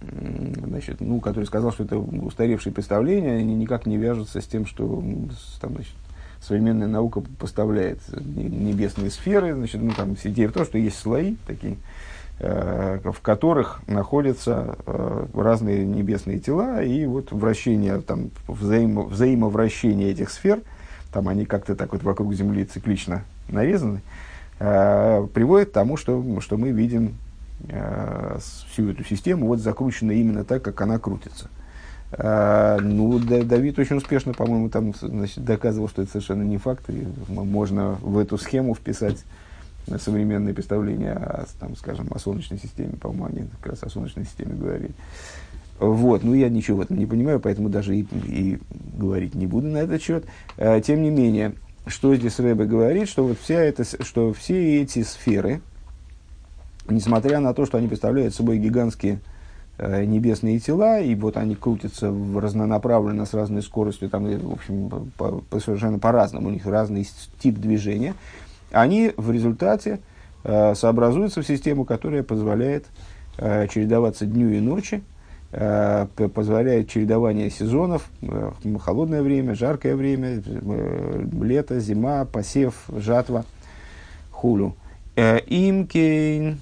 значит, 0.00 1.00
ну, 1.00 1.20
который 1.20 1.44
сказал, 1.44 1.72
что 1.72 1.84
это 1.84 1.98
устаревшие 1.98 2.72
представления, 2.72 3.36
они 3.36 3.54
никак 3.54 3.86
не 3.86 3.96
вяжутся 3.96 4.40
с 4.40 4.46
тем, 4.46 4.66
что 4.66 5.02
там, 5.60 5.74
значит, 5.74 5.94
современная 6.40 6.88
наука 6.88 7.22
поставляет 7.38 8.00
небесные 8.24 9.10
сферы. 9.10 9.54
Значит, 9.54 9.82
ну, 9.82 9.92
там 9.92 10.16
идея 10.22 10.48
в 10.48 10.52
том, 10.52 10.64
что 10.64 10.78
есть 10.78 10.98
слои 10.98 11.36
такие, 11.46 11.76
э, 12.38 13.00
в 13.04 13.20
которых 13.20 13.80
находятся 13.86 14.76
разные 14.86 15.84
небесные 15.84 16.38
тела, 16.38 16.82
и 16.82 17.06
вот 17.06 17.32
вращение, 17.32 18.00
там, 18.00 18.30
взаимо, 18.46 19.02
взаимовращение 19.02 20.10
этих 20.10 20.30
сфер, 20.30 20.60
там 21.14 21.28
они 21.28 21.46
как-то 21.46 21.76
так 21.76 21.92
вот 21.92 22.02
вокруг 22.02 22.34
Земли 22.34 22.64
циклично 22.64 23.22
нарезаны, 23.48 24.00
э, 24.58 25.26
приводит 25.32 25.70
к 25.70 25.72
тому, 25.72 25.96
что, 25.96 26.40
что 26.40 26.56
мы 26.58 26.72
видим 26.72 27.14
э, 27.68 28.38
всю 28.72 28.90
эту 28.90 29.04
систему 29.04 29.46
вот 29.46 29.60
закрученную 29.60 30.18
именно 30.18 30.42
так, 30.42 30.62
как 30.62 30.80
она 30.80 30.98
крутится. 30.98 31.48
Э, 32.10 32.78
ну, 32.82 33.20
Давид 33.20 33.78
очень 33.78 33.96
успешно, 33.96 34.34
по-моему, 34.34 34.68
там 34.70 34.92
значит, 35.00 35.44
доказывал, 35.44 35.88
что 35.88 36.02
это 36.02 36.10
совершенно 36.10 36.42
не 36.42 36.58
факт, 36.58 36.90
и 36.90 37.06
можно 37.28 37.92
в 38.02 38.18
эту 38.18 38.36
схему 38.36 38.74
вписать 38.74 39.24
современное 39.98 40.52
представление 40.52 41.12
о, 41.12 41.46
там, 41.60 41.76
скажем, 41.76 42.08
о 42.10 42.18
Солнечной 42.18 42.58
системе, 42.58 42.94
по-моему, 43.00 43.26
они 43.26 43.48
как 43.60 43.70
раз 43.70 43.84
о 43.84 43.88
Солнечной 43.88 44.24
системе 44.24 44.54
говорили. 44.54 44.94
Вот, 45.92 46.22
ну 46.22 46.34
я 46.34 46.48
ничего 46.48 46.78
в 46.78 46.80
этом 46.80 46.98
не 46.98 47.06
понимаю, 47.06 47.40
поэтому 47.40 47.68
даже 47.68 47.96
и, 47.96 48.06
и 48.26 48.58
говорить 48.96 49.34
не 49.34 49.46
буду 49.46 49.68
на 49.68 49.78
этот 49.78 50.00
счет. 50.02 50.24
Тем 50.56 51.02
не 51.02 51.10
менее, 51.10 51.54
что 51.86 52.14
здесь 52.14 52.38
Рэбе 52.38 52.64
говорит, 52.64 53.08
что 53.08 53.24
вот 53.24 53.38
вся 53.38 53.60
эта, 53.60 53.84
что 54.04 54.32
все 54.32 54.80
эти 54.82 55.02
сферы, 55.02 55.60
несмотря 56.88 57.40
на 57.40 57.52
то, 57.54 57.66
что 57.66 57.78
они 57.78 57.88
представляют 57.88 58.34
собой 58.34 58.58
гигантские 58.58 59.20
э, 59.78 60.04
небесные 60.04 60.58
тела, 60.60 61.00
и 61.00 61.14
вот 61.14 61.36
они 61.36 61.54
крутятся 61.54 62.10
в 62.10 62.38
разнонаправленно 62.38 63.26
с 63.26 63.34
разной 63.34 63.62
скоростью, 63.62 64.08
там, 64.08 64.24
в 64.24 64.52
общем, 64.52 65.10
по, 65.16 65.42
по, 65.50 65.60
совершенно 65.60 65.98
по-разному, 65.98 66.48
у 66.48 66.50
них 66.50 66.66
разный 66.66 67.06
тип 67.40 67.58
движения, 67.58 68.14
они 68.70 69.12
в 69.16 69.30
результате 69.30 70.00
сообразуется 70.42 71.40
в 71.40 71.46
систему, 71.46 71.84
которая 71.84 72.22
позволяет 72.22 72.84
чередоваться 73.38 74.26
дню 74.26 74.50
и 74.50 74.60
ночи, 74.60 75.02
позволяет 76.34 76.88
чередование 76.88 77.50
сезонов, 77.50 78.08
холодное 78.80 79.22
время, 79.22 79.54
жаркое 79.54 79.94
время, 79.94 80.42
лето, 81.40 81.78
зима, 81.80 82.24
посев, 82.24 82.74
жатва, 82.88 83.44
хулю. 84.30 84.74
Имкейн 85.16 86.58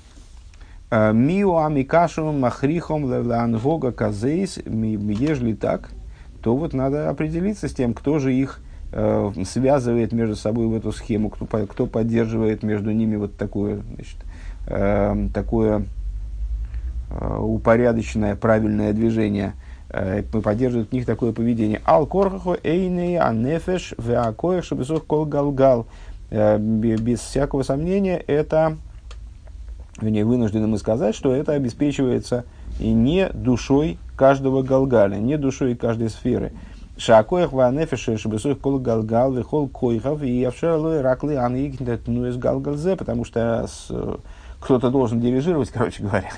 Миу 0.90 1.56
амикашу 1.56 2.32
махрихом 2.32 3.04
ланвога 3.04 3.92
казейс, 3.92 4.58
ежели 4.58 5.54
так, 5.54 5.88
то 6.42 6.54
вот 6.54 6.74
надо 6.74 7.08
определиться 7.08 7.68
с 7.68 7.72
тем, 7.72 7.94
кто 7.94 8.18
же 8.18 8.34
их 8.34 8.60
э, 8.92 9.32
связывает 9.46 10.12
между 10.12 10.36
собой 10.36 10.66
в 10.66 10.74
эту 10.74 10.92
схему, 10.92 11.30
кто, 11.30 11.46
кто 11.46 11.86
поддерживает 11.86 12.62
между 12.62 12.90
ними 12.90 13.16
вот 13.16 13.36
такое, 13.36 13.80
значит, 13.94 14.16
э, 14.66 15.28
такое 15.32 15.78
э, 15.78 15.82
упорядоченное, 17.38 18.36
правильное 18.36 18.92
движение, 18.92 19.54
э, 19.88 20.22
поддерживает 20.22 20.90
в 20.90 20.92
них 20.92 21.06
такое 21.06 21.32
поведение. 21.32 21.80
Ал 21.84 22.06
корхахо 22.06 22.56
эйней 22.62 23.18
анефеш 23.18 23.94
веакоях 23.98 24.64
шабесох 24.64 25.04
кол 25.06 25.26
галгал. 25.26 25.86
Э, 26.30 26.58
без 26.58 27.20
всякого 27.20 27.62
сомнения, 27.62 28.16
это 28.16 28.76
вернее, 30.00 30.24
вынуждены 30.24 30.66
мы 30.66 30.78
сказать, 30.78 31.14
что 31.14 31.34
это 31.34 31.52
обеспечивается 31.52 32.44
и 32.80 32.90
не 32.90 33.28
душой 33.28 33.98
каждого 34.16 34.62
галгаля, 34.62 35.16
не 35.16 35.36
душой 35.36 35.74
каждой 35.74 36.10
сферы. 36.10 36.52
Шакоях 36.96 37.52
ванефеше 37.52 38.16
шабесух 38.16 38.58
кол 38.58 38.78
галгал 38.78 39.32
вихол 39.32 39.68
койхов 39.68 40.22
и 40.22 40.40
явшерлой 40.40 41.00
раклы 41.00 41.36
ан 41.36 41.54
ну 42.06 42.26
из 42.26 42.36
галгалзе, 42.36 42.96
потому 42.96 43.24
что 43.24 43.66
кто-то 44.60 44.90
должен 44.90 45.20
дирижировать, 45.20 45.70
короче 45.70 46.02
говоря. 46.02 46.30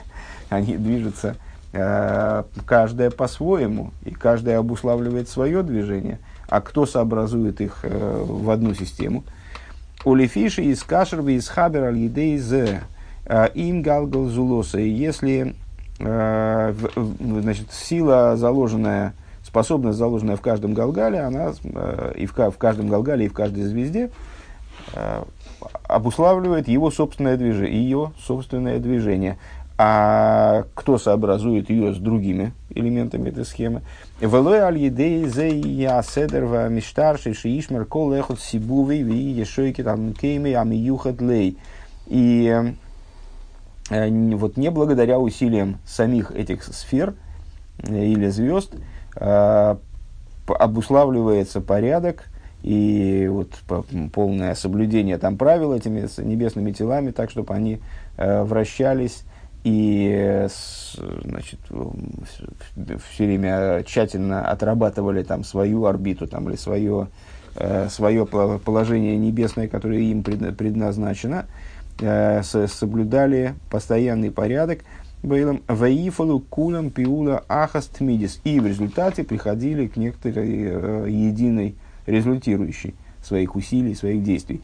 Они 0.55 0.77
движутся 0.77 1.37
э, 1.73 2.45
каждая 2.67 3.11
по-своему, 3.11 3.93
и 4.05 4.11
каждая 4.11 4.59
обуславливает 4.59 5.29
свое 5.29 5.63
движение. 5.63 6.19
А 6.49 6.61
кто 6.61 6.87
сообразует 6.87 7.61
их 7.61 7.81
э, 7.83 8.25
в 8.25 8.51
одну 8.51 8.75
систему? 8.75 9.25
Улифиши 10.05 10.63
из 10.63 10.83
кашерви 10.83 11.33
из 11.33 11.49
хабер 11.49 11.85
аль 11.85 11.97
Э, 13.27 13.49
им 13.55 13.83
галгал 13.83 14.27
зулоса. 14.27 14.79
И 14.79 14.89
если 14.89 15.55
значит, 15.97 17.73
сила 17.73 18.37
заложенная, 18.37 19.15
способность 19.45 19.97
заложенная 19.97 20.35
в 20.35 20.41
каждом 20.41 20.75
галгале, 20.75 21.21
она 21.21 21.53
и 22.17 22.27
в, 22.27 22.33
в 22.33 22.59
каждом 22.59 22.89
галгале, 22.89 23.27
и 23.27 23.29
в 23.29 23.33
каждой 23.33 23.63
звезде 23.63 24.11
обуславливает 25.87 26.69
его 26.69 26.91
собственное 26.91 27.37
движение, 27.37 27.81
ее 27.81 28.13
собственное 28.19 28.81
движение. 28.81 29.39
А 29.77 30.65
кто 30.75 30.99
сообразует 30.99 31.69
ее 31.69 31.93
с 31.93 31.99
другими 31.99 32.53
элементами 32.71 33.29
этой 33.29 33.45
схемы? 33.45 33.83
Велой 34.21 34.59
аль 34.59 34.79
едей 34.79 35.27
зе 35.27 35.49
я 35.59 36.03
седер 36.03 36.45
ва 36.45 36.69
миштарши 36.69 37.35
шиишмер 37.35 37.85
кол 37.85 38.13
эхот 38.13 38.41
сибувей 38.41 39.03
ви 39.03 39.17
ешойки 39.17 39.83
там 39.83 40.13
кейми 40.13 40.53
амиюхат 40.53 41.21
лей. 41.21 41.59
И 42.07 42.75
Э, 43.91 44.09
вот 44.09 44.57
не 44.57 44.71
благодаря 44.71 45.19
усилиям 45.19 45.79
самих 45.85 46.31
этих 46.31 46.65
сфер 46.65 47.15
э, 47.83 48.05
или 48.07 48.29
звезд 48.29 48.75
э, 49.17 49.77
обуславливается 50.47 51.61
порядок 51.61 52.25
и 52.63 53.29
вот 53.31 53.51
полное 54.13 54.55
соблюдение 54.55 55.19
там 55.19 55.37
правил 55.37 55.75
этими 55.75 56.09
небесными 56.23 56.73
телами, 56.73 57.11
так, 57.11 57.31
чтобы 57.31 57.53
они 57.53 57.81
вращались 58.17 59.25
и 59.65 60.47
значит, 61.25 61.59
все 63.11 63.25
время 63.25 63.83
тщательно 63.85 64.47
отрабатывали 64.47 65.23
там 65.23 65.43
свою 65.43 65.87
орбиту 65.87 66.27
там, 66.27 66.49
или 66.49 66.57
свое, 66.57 67.09
свое 67.89 68.27
положение 68.27 69.17
небесное, 69.17 69.67
которое 69.69 70.01
им 70.01 70.23
предназначено 70.23 71.47
э, 72.01 72.43
соблюдали 72.43 73.55
постоянный 73.71 74.31
порядок, 74.31 74.81
Бейлом 75.25 75.63
Кулам 76.51 76.91
Пиула 76.91 77.45
Ахас 77.49 77.87
Тмидис. 77.87 78.41
И 78.45 78.61
в 78.61 78.67
результате 78.67 79.25
приходили 79.25 79.87
к 79.87 79.97
некоторой 79.97 80.51
э, 80.51 81.07
единой 81.09 81.77
результирующей 82.07 82.95
своих 83.23 83.57
усилий, 83.57 83.95
своих 83.95 84.23
действий. 84.23 84.61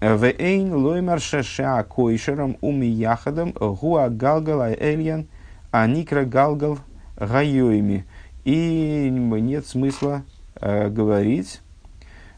Вейн 0.00 0.74
лоймар 0.74 1.20
шаша 1.20 1.82
койшером 1.84 2.56
уми 2.60 2.86
яхадам 2.86 3.52
гуа 3.52 4.08
галгал 4.08 4.62
эльян 4.62 5.26
аникра 5.70 6.24
галгал 6.24 6.78
гайоими. 7.18 8.04
И 8.44 9.08
нет 9.10 9.66
смысла 9.66 10.22
э, 10.60 10.88
говорить, 10.88 11.60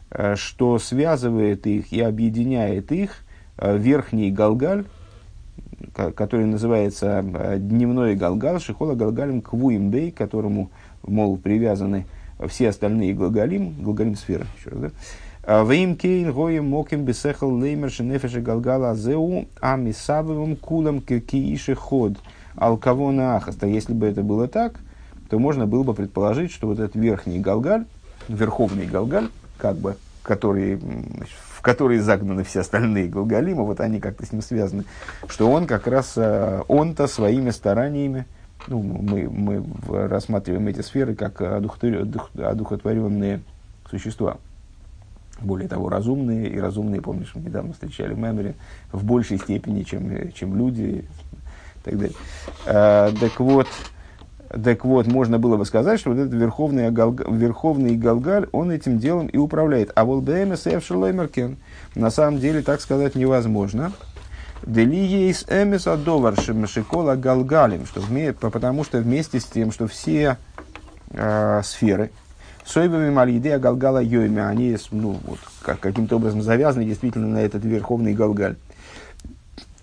э, 0.09 0.35
что 0.35 0.79
связывает 0.79 1.67
их 1.67 1.91
и 1.91 2.01
объединяет 2.01 2.91
их 2.91 3.23
Э, 3.61 3.77
верхний 3.77 4.31
галгаль, 4.31 4.85
который 5.93 6.45
называется 6.45 7.25
э, 7.33 7.57
дневной 7.59 8.15
галгал, 8.15 8.59
шихола 8.59 8.95
галгалем 8.95 9.41
квуим 9.41 9.89
бей, 9.89 10.11
к 10.11 10.17
которому, 10.17 10.71
мол, 11.03 11.35
привязаны 11.35 12.05
все 12.47 12.69
остальные 12.69 13.13
глаголим, 13.13 13.73
глаголим 13.81 14.15
сфера, 14.15 14.45
еще 14.57 14.69
раз, 14.69 14.79
да? 14.79 14.89
«А 15.43 15.63
Вейм 15.63 15.95
кейн 15.95 16.31
гоем 16.31 16.69
моким 16.69 17.05
бесехал 17.05 17.55
леймер 17.55 17.89
шенефеше 17.89 18.41
галгала 18.41 18.91
азеу 18.91 19.47
амисабовым 19.61 20.55
кулам 20.55 21.01
кииши 21.01 21.75
ход 21.75 22.13
алкавона 22.55 23.37
ахаста. 23.37 23.67
Если 23.67 23.93
бы 23.93 24.07
это 24.07 24.21
было 24.21 24.47
так, 24.47 24.79
то 25.29 25.39
можно 25.39 25.65
было 25.65 25.83
бы 25.83 25.93
предположить, 25.93 26.51
что 26.51 26.67
вот 26.67 26.79
этот 26.79 26.95
верхний 26.95 27.39
галгаль, 27.39 27.85
верховный 28.27 28.85
галгаль, 28.85 29.29
как 29.57 29.77
бы, 29.77 29.95
который 30.23 30.79
в 31.59 31.61
который 31.61 31.99
загнаны 31.99 32.45
все 32.45 32.61
остальные 32.61 33.09
Галгалима, 33.09 33.63
вот 33.63 33.81
они 33.81 33.99
как-то 33.99 34.25
с 34.25 34.31
ним 34.31 34.41
связаны, 34.41 34.85
что 35.27 35.51
он 35.51 35.67
как 35.67 35.87
раз, 35.87 36.13
э, 36.15 36.61
он-то 36.69 37.05
своими 37.07 37.49
стараниями, 37.49 38.25
ну, 38.67 38.81
мы, 38.81 39.29
мы 39.29 40.07
рассматриваем 40.07 40.69
эти 40.69 40.79
сферы 40.79 41.15
как 41.15 41.41
одухотворенные 41.41 43.41
существа. 43.89 44.37
Более 45.41 45.67
того, 45.67 45.89
разумные, 45.89 46.49
и 46.49 46.59
разумные, 46.59 47.01
помнишь, 47.01 47.31
мы 47.33 47.41
недавно 47.41 47.73
встречали 47.73 48.13
в 48.13 48.19
Меморе, 48.19 48.55
в 48.91 49.03
большей 49.03 49.37
степени, 49.37 49.83
чем, 49.83 50.31
чем 50.33 50.57
люди 50.57 51.05
и 51.05 51.83
так 51.83 51.97
далее. 51.97 52.15
А, 52.65 53.11
так 53.19 53.39
вот, 53.39 53.67
так 54.49 54.83
вот, 54.83 55.07
можно 55.07 55.37
было 55.39 55.57
бы 55.57 55.65
сказать, 55.65 55.99
что 55.99 56.09
вот 56.09 56.19
этот 56.19 56.33
верховный, 56.33 56.89
верховный 56.89 57.95
Галгаль, 57.95 58.47
он 58.51 58.71
этим 58.71 58.97
делом 58.97 59.27
и 59.27 59.37
управляет. 59.37 59.91
А 59.95 60.05
вот 60.05 60.23
БМС 60.23 60.67
Эвшерлоймеркен, 60.67 61.57
на 61.95 62.09
самом 62.09 62.39
деле 62.39 62.61
так 62.61 62.81
сказать 62.81 63.15
невозможно. 63.15 63.91
Делиейс 64.63 65.45
эмис 65.47 65.87
адоваршим 65.87 66.67
шикола 66.67 67.15
галгалим, 67.15 67.85
что 67.85 68.01
потому 68.33 68.83
что 68.83 68.99
вместе 68.99 69.39
с 69.39 69.45
тем, 69.45 69.71
что 69.71 69.87
все 69.87 70.37
э, 71.11 71.61
сферы, 71.63 72.11
Сойбами 72.69 73.09
Мальидея 73.09 73.57
Галгала 73.57 73.97
Йойми, 73.97 74.41
они 74.41 74.77
ну, 74.91 75.17
вот, 75.25 75.39
как, 75.63 75.79
каким-то 75.79 76.17
образом 76.17 76.43
завязаны 76.43 76.85
действительно 76.85 77.27
на 77.27 77.39
этот 77.39 77.65
верховный 77.65 78.13
Галгаль, 78.13 78.57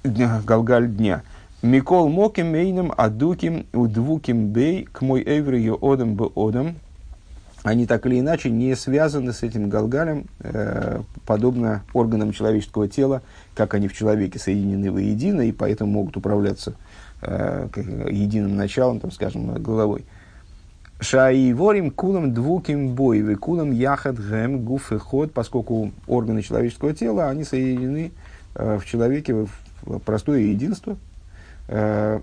Галгаль 0.04 0.88
дня. 0.88 1.22
Микол 1.62 2.08
моким 2.08 2.52
мейным 2.52 2.92
адуким 2.96 3.66
удвуким 3.72 4.48
бей 4.48 4.84
к 4.84 5.00
мой 5.00 5.20
эври 5.26 5.68
одам 5.68 6.14
бы 6.14 6.30
одам. 6.36 6.76
Они 7.64 7.86
так 7.86 8.06
или 8.06 8.20
иначе 8.20 8.50
не 8.50 8.76
связаны 8.76 9.32
с 9.32 9.42
этим 9.42 9.68
галгалем, 9.68 10.26
э, 10.38 11.00
подобно 11.26 11.82
органам 11.92 12.30
человеческого 12.30 12.86
тела, 12.86 13.22
как 13.56 13.74
они 13.74 13.88
в 13.88 13.94
человеке 13.94 14.38
соединены 14.38 14.92
воедино, 14.92 15.40
и 15.40 15.50
поэтому 15.50 15.90
могут 15.90 16.16
управляться 16.16 16.74
э, 17.22 17.66
единым 18.08 18.54
началом, 18.54 19.00
там, 19.00 19.10
скажем, 19.10 19.60
головой. 19.60 20.04
Шаи 20.98 21.52
ворим 21.52 21.90
кулам 21.90 22.32
двуким 22.32 22.94
боевы, 22.94 23.36
кулам 23.36 23.70
яхат 23.70 24.18
гэм 24.18 24.64
гуф 24.64 24.92
и 24.92 24.98
ход, 24.98 25.32
поскольку 25.32 25.92
органы 26.06 26.42
человеческого 26.42 26.94
тела, 26.94 27.28
они 27.28 27.44
соединены 27.44 28.12
э, 28.54 28.78
в 28.78 28.86
человеке 28.86 29.34
в 29.34 29.98
простое 30.00 30.40
единство, 30.40 30.96
Э, 31.68 32.20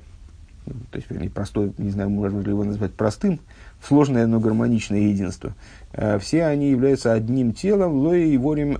то 0.91 0.97
есть, 0.97 1.09
вернее, 1.09 1.29
простое, 1.29 1.73
не 1.77 1.89
знаю, 1.89 2.09
можно 2.09 2.39
ли 2.39 2.49
его 2.49 2.63
назвать 2.63 2.93
простым, 2.93 3.41
сложное, 3.85 4.27
но 4.27 4.39
гармоничное 4.39 4.99
единство. 4.99 5.53
Э, 5.91 6.19
все 6.19 6.45
они 6.45 6.69
являются 6.69 7.11
одним 7.11 7.53
телом, 7.53 7.93
лой 7.93 8.29
и 8.29 8.37
ворим, 8.37 8.77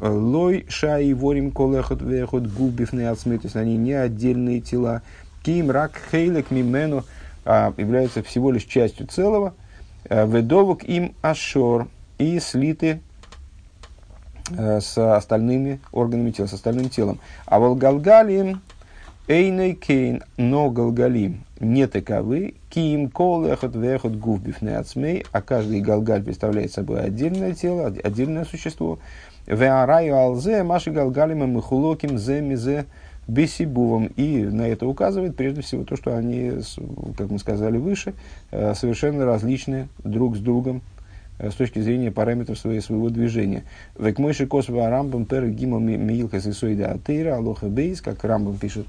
лой, 0.00 0.64
ша 0.68 1.00
и 1.00 1.12
ворим 1.12 1.50
колехот 1.50 2.02
вехот 2.02 2.46
губифный 2.46 3.08
отсмы, 3.08 3.38
то 3.38 3.46
есть 3.46 3.56
они 3.56 3.76
не 3.76 3.92
отдельные 3.92 4.60
тела. 4.60 5.02
Ким, 5.42 5.70
рак, 5.70 5.92
хейлек, 6.10 6.50
мимену, 6.50 7.04
а 7.44 7.72
являются 7.76 8.22
всего 8.22 8.50
лишь 8.50 8.64
частью 8.64 9.06
целого. 9.06 9.54
Ведовок 10.08 10.84
им 10.84 11.14
ашор 11.22 11.88
и 12.18 12.38
слиты 12.38 13.00
э, 14.50 14.80
с 14.80 14.98
остальными 15.16 15.80
органами 15.92 16.30
тела, 16.30 16.46
с 16.46 16.52
остальным 16.52 16.88
телом. 16.88 17.18
А 17.46 17.58
волгалгалим 17.58 18.60
эйной 19.26 19.72
кейн, 19.72 20.22
но 20.36 20.70
галгалим 20.70 21.44
не 21.60 21.86
таковы, 21.86 22.54
киим 22.68 23.10
кол 23.10 23.46
эхот 23.46 23.74
вехот 23.74 24.16
гуф 24.16 24.40
ацмей, 24.62 25.24
а 25.32 25.40
каждый 25.40 25.80
галгаль 25.80 26.22
представляет 26.22 26.72
собой 26.72 27.00
отдельное 27.00 27.54
тело, 27.54 27.86
отдельное 27.86 28.44
существо. 28.44 28.98
Веараю 29.46 30.16
алзе 30.16 30.62
маши 30.62 30.90
галгалима 30.90 31.46
махулоким 31.46 32.18
зе 32.18 32.40
мизе 32.40 32.86
бесибувом. 33.26 34.06
И 34.16 34.44
на 34.44 34.68
это 34.68 34.86
указывает 34.86 35.36
прежде 35.36 35.62
всего 35.62 35.84
то, 35.84 35.96
что 35.96 36.16
они, 36.16 36.52
как 37.16 37.30
мы 37.30 37.38
сказали 37.38 37.78
выше, 37.78 38.14
э, 38.50 38.74
совершенно 38.74 39.24
различны 39.24 39.88
друг 40.02 40.36
с 40.36 40.40
другом 40.40 40.82
э, 41.38 41.50
с 41.50 41.54
точки 41.54 41.80
зрения 41.80 42.10
параметров 42.10 42.58
своего, 42.58 42.82
своего 42.82 43.08
движения. 43.10 43.64
Век 43.98 44.18
мойши 44.18 44.46
косва 44.46 44.88
рамбам 44.88 45.24
пер 45.24 45.48
гимал 45.48 45.80
милка 45.80 46.40
сисоида 46.40 46.92
атеира 46.92 47.36
алоха 47.36 47.66
бейс, 47.66 48.00
как 48.00 48.24
Рамбам 48.24 48.56
пишет 48.58 48.86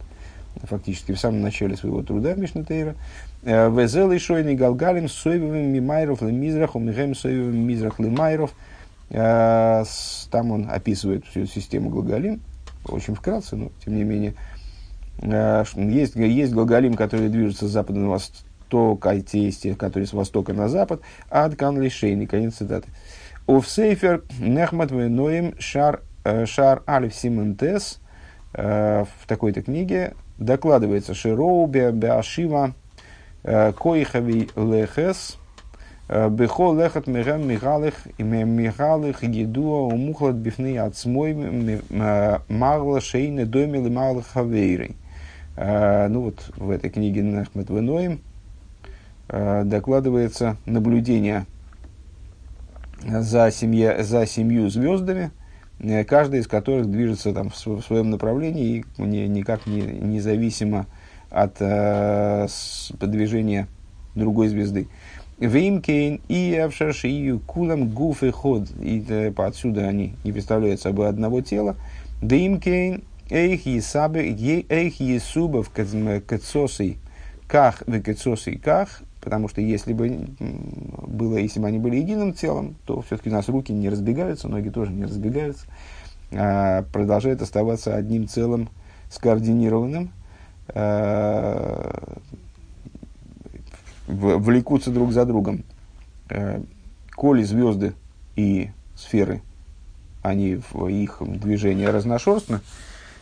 фактически 0.64 1.12
в 1.12 1.20
самом 1.20 1.42
начале 1.42 1.76
своего 1.76 2.02
труда 2.02 2.34
Мишнатейра. 2.34 2.96
«Э, 3.44 3.70
Везел 3.70 4.12
и 4.12 4.18
шойный 4.18 4.56
галгалим 4.56 5.08
соевым 5.08 5.74
мимайров 5.74 6.22
лемизрах, 6.22 6.76
умихем 6.76 7.16
соевым 7.16 7.58
мизрах 7.58 8.00
лемайров. 8.00 8.54
Там 9.08 10.52
он 10.52 10.68
описывает 10.68 11.28
всю 11.28 11.46
систему 11.46 11.92
глаголим, 11.92 12.42
очень 12.88 13.16
вкратце, 13.16 13.56
но 13.56 13.72
тем 13.84 13.96
не 13.96 14.04
менее. 14.04 14.36
Э, 15.22 15.64
есть, 15.76 16.16
есть 16.16 16.54
глаголим, 16.54 16.96
которые 16.96 17.30
движутся 17.30 17.68
с 17.68 17.72
запада 17.72 18.00
на 18.00 18.10
восток, 18.10 19.06
а 19.06 19.20
те 19.22 19.46
есть 19.46 19.64
те, 19.64 19.76
которые 19.76 20.08
с 20.08 20.14
востока 20.14 20.54
на 20.54 20.70
запад, 20.70 21.02
а 21.30 21.46
от 21.46 21.56
канлишейный, 21.56 22.28
конец 22.28 22.56
цитаты. 22.56 22.90
Оф 23.48 23.68
сейфер 23.68 24.24
нехмат 24.40 24.92
веноем 24.92 25.56
шар, 25.60 26.02
э, 26.24 26.46
шар 26.46 26.84
алиф 26.88 27.14
симентес 27.14 28.00
э, 28.54 29.06
в 29.20 29.28
такой-то 29.28 29.62
книге 29.62 30.14
докладывается 30.38 31.14
Широу 31.14 31.66
Беашива 31.68 32.74
Коихави 33.44 34.50
Лехес– 34.56 35.38
Бехо 36.08 36.74
лехат 36.74 37.08
мегам 37.08 37.48
мигалых 37.48 37.96
мигалых 38.20 39.24
едуа 39.24 39.94
умухлад 39.94 40.36
бифны 40.36 40.78
ацмой 40.78 41.34
מהלך 42.48 43.02
שאינו 43.02 43.46
דומה 43.46 43.88
למהלך 43.88 44.28
חבירו. 44.28 44.96
Ну 45.58 46.22
вот 46.22 46.52
в 46.58 46.70
этой 46.70 46.92
книге 46.92 47.24
Нахмед 47.24 47.70
Веноим 47.70 48.20
докладывается 49.28 50.58
наблюдение 50.66 51.48
за, 53.02 53.50
семья, 53.52 54.04
за 54.04 54.26
семью 54.26 54.70
звездами, 54.70 55.32
каждая 56.08 56.42
из 56.42 56.48
которых 56.48 56.90
движется 56.90 57.34
там 57.34 57.50
в 57.50 57.56
своем 57.56 58.10
направлении 58.10 58.86
и 58.98 59.02
не, 59.02 59.28
никак 59.28 59.66
не, 59.66 59.82
независимо 59.82 60.86
от 61.30 61.58
э, 61.60 62.48
движения 63.02 63.68
другой 64.16 64.48
звезды. 64.48 64.88
ואם 65.40 65.81
כן 65.81 66.22
אי 66.28 66.56
אפשר 66.56 67.40
שיהיו 67.40 67.67
כולם 67.67 67.90
גוף 67.90 68.24
אחד. 68.24 68.70
И 68.80 69.34
отсюда 69.38 69.88
они 69.88 70.16
не 70.24 70.32
представляют 70.32 70.82
собой 70.82 71.10
одного 71.10 71.42
тела. 71.42 71.76
ואם 72.22 72.63
כן 72.63 73.04
איך 73.30 73.66
יסובו 73.66 74.22
איך 74.22 75.00
יסובו 75.00 75.70
קצתו 75.72 76.98
כך 77.48 77.84
וקצתו 77.88 78.58
כך. 78.58 79.02
Потому 79.26 79.50
что 79.50 79.60
если 79.60 79.94
бы 79.94 80.28
было, 80.40 81.38
если 81.38 81.60
бы 81.60 81.68
они 81.68 81.80
были 81.80 81.96
единым 81.96 82.34
телом, 82.34 82.76
то 82.86 83.02
все-таки 83.02 83.32
у 83.32 83.34
нас 83.34 83.50
руки 83.50 83.74
не 83.74 83.90
разбегаются, 83.90 84.48
ноги 84.48 84.70
тоже 84.70 84.92
не 84.92 85.06
разбегаются, 85.06 85.66
а 86.32 86.84
продолжают 86.94 87.42
оставаться 87.42 87.96
одним 87.96 88.28
целым, 88.28 88.70
скоординированным, 89.10 90.12
а, 90.68 92.20
влекутся 94.08 94.92
друг 94.92 95.12
за 95.12 95.26
другом. 95.26 95.64
Э, 96.30 96.62
коли 97.16 97.44
звезды 97.44 97.94
и 98.36 98.70
сферы, 98.96 99.42
они 100.22 100.62
их 100.90 101.22
движении 101.22 101.86
разношерстны, 101.86 102.60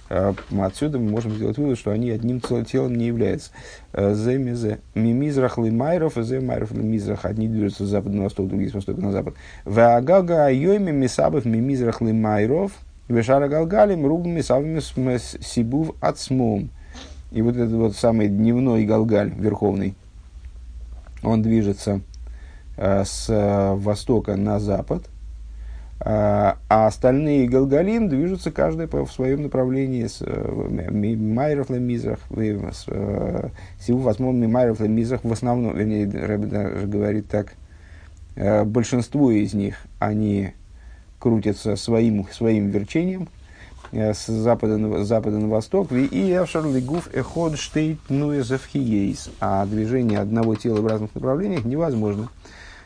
э, 0.10 0.34
отсюда 0.60 1.00
мы 1.00 1.12
можем 1.12 1.34
сделать 1.34 1.58
вывод, 1.58 1.78
что 1.78 1.91
они 1.91 2.10
одним 2.10 2.39
телом 2.39 2.96
не 2.96 3.08
являются. 3.08 3.52
Э, 3.93 4.13
Земизе. 4.13 4.80
Мимизрах 4.96 5.58
майров 5.58 6.17
и 6.17 6.24
зе 6.24 6.39
майров 6.39 6.72
мизрах. 6.72 7.26
Одни 7.26 7.48
движутся 7.48 7.86
с 7.86 7.89
запада 7.89 8.15
на 8.15 8.24
восток, 8.24 8.48
другие 8.48 8.69
с 8.69 8.74
востока 8.74 9.02
на 9.02 9.12
запад. 9.12 9.36
Ваагага 9.65 10.46
айойми 10.46 10.91
мисабов 10.91 11.46
мимизрах 11.46 12.02
майров. 12.02 12.72
Вешара 13.10 13.50
галгалим 13.50 14.06
руб 14.06 14.26
мисабами 14.26 14.80
сибув 14.80 15.96
отсмом. 16.00 16.69
И 17.32 17.41
вот 17.41 17.56
этот 17.56 17.74
вот 17.74 17.96
самый 17.96 18.30
дневной 18.30 18.86
галгаль, 18.86 19.34
верховный, 19.36 19.96
он 21.24 21.42
движется 21.42 22.02
э, 22.78 23.04
с 23.06 23.28
э, 23.30 23.74
востока 23.76 24.36
на 24.36 24.60
запад, 24.60 25.04
э, 26.00 26.04
а 26.06 26.58
остальные 26.70 27.48
Галгалим 27.48 28.10
движутся 28.10 28.52
каждый 28.52 28.88
в 28.88 29.08
своем 29.12 29.44
направлении 29.44 30.06
с 30.06 30.22
Майров 30.22 31.70
Мизрах, 31.70 32.20
Сиву 33.80 34.00
возможно 34.00 34.48
Майров 34.48 34.80
Мизрах 34.82 35.24
в 35.24 35.32
основном, 35.32 35.76
вернее, 35.76 36.10
Рэбби 36.10 36.46
даже 36.46 36.88
говорит 36.88 37.28
так, 37.28 37.54
большинство 38.66 39.32
из 39.32 39.54
них, 39.54 39.78
они 40.00 40.54
крутятся 41.20 41.76
своим, 41.76 42.28
своим 42.32 42.70
верчением, 42.70 43.30
с 43.93 44.27
запада 44.27 44.77
на, 44.77 45.06
запада 45.06 45.38
на 45.38 45.47
восток, 45.47 45.91
и 45.91 46.34
Эвшарли 46.34 46.79
Гуф 46.79 47.10
Эход 47.13 47.58
Штейт 47.58 47.99
Нуэзефхиейс, 48.10 49.29
а 49.39 49.65
движение 49.65 50.19
одного 50.19 50.56
тела 50.56 50.82
в 50.82 50.88
разных 50.88 51.13
направлениях 51.13 51.63
невозможно. 51.63 52.29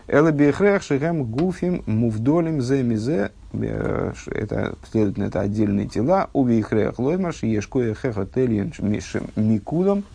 Элабихрех 0.09 0.83
Шехем 0.83 1.25
Гуфим 1.25 1.83
Мувдолим 1.85 2.61
Земизе, 2.61 3.31
э, 3.51 4.13
это, 4.27 4.75
следовательно, 4.89 5.25
это 5.25 5.41
отдельные 5.41 5.87
тела, 5.87 6.29
Увихрех 6.31 6.97
Лоймаш, 6.97 7.43
Ешкоя 7.43 7.93
Хехотелиен 7.93 8.73
Микудом, 9.35 10.05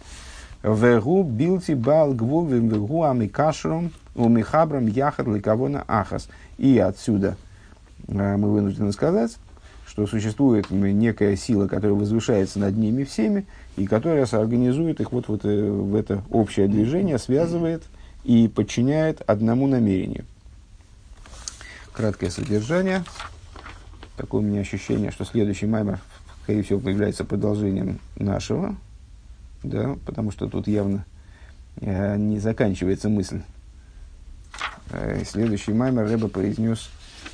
Вегу 0.62 1.22
Билти 1.24 1.72
Бал 1.72 2.14
Гвувим 2.14 2.68
Вегу 2.68 3.05
Амикашром, 3.05 3.92
Умихабрам 4.14 4.87
Яхар 4.87 5.28
Ликавона 5.28 5.85
Ахас. 5.87 6.28
И 6.57 6.78
отсюда 6.78 7.37
э, 8.09 8.37
мы 8.38 8.50
вынуждены 8.50 8.92
сказать, 8.92 9.37
что 9.92 10.07
существует 10.07 10.70
некая 10.70 11.37
сила, 11.37 11.68
которая 11.68 11.92
возвышается 11.92 12.59
над 12.59 12.74
ними 12.78 13.05
всеми, 13.05 13.44
и 13.76 13.87
которая 13.87 14.24
соорганизует 14.24 15.02
их 15.02 15.12
вот, 15.12 15.28
вот 15.28 15.44
в 15.44 15.94
это 15.94 16.24
общее 16.31 16.66
движение, 16.66 17.18
связывает 17.18 17.83
и 18.24 18.48
подчиняет 18.48 19.20
одному 19.26 19.66
намерению. 19.66 20.24
Краткое 21.92 22.31
содержание. 22.31 23.05
Такое 24.16 24.40
у 24.40 24.44
меня 24.44 24.61
ощущение, 24.61 25.11
что 25.11 25.26
следующий 25.26 25.66
маймер, 25.66 25.98
скорее 26.44 26.62
всего, 26.62 26.81
появляется 26.81 27.26
продолжением 27.26 27.98
нашего, 28.16 28.76
да, 29.62 29.96
потому 30.07 30.31
что 30.31 30.48
тут 30.48 30.68
явно 30.68 31.05
э, 31.83 32.16
не 32.16 32.38
заканчивается 32.38 33.11
мысль. 33.11 33.42
Э, 34.90 35.22
следующий 35.26 35.74
маймер 35.74 36.05
Рэба 36.05 36.28
произнес 36.28 36.88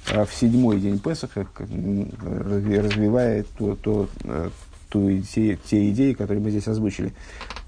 в 0.06 0.28
седьмой 0.32 0.80
день 0.80 0.98
Песаха, 0.98 1.46
развивая 1.60 3.44
то, 3.58 3.76
то, 3.76 4.08
э, 4.24 4.50
ту, 4.88 5.20
те, 5.20 5.58
те 5.64 5.90
идеи, 5.90 6.12
которые 6.12 6.42
мы 6.42 6.50
здесь 6.50 6.68
озвучили. 6.68 7.12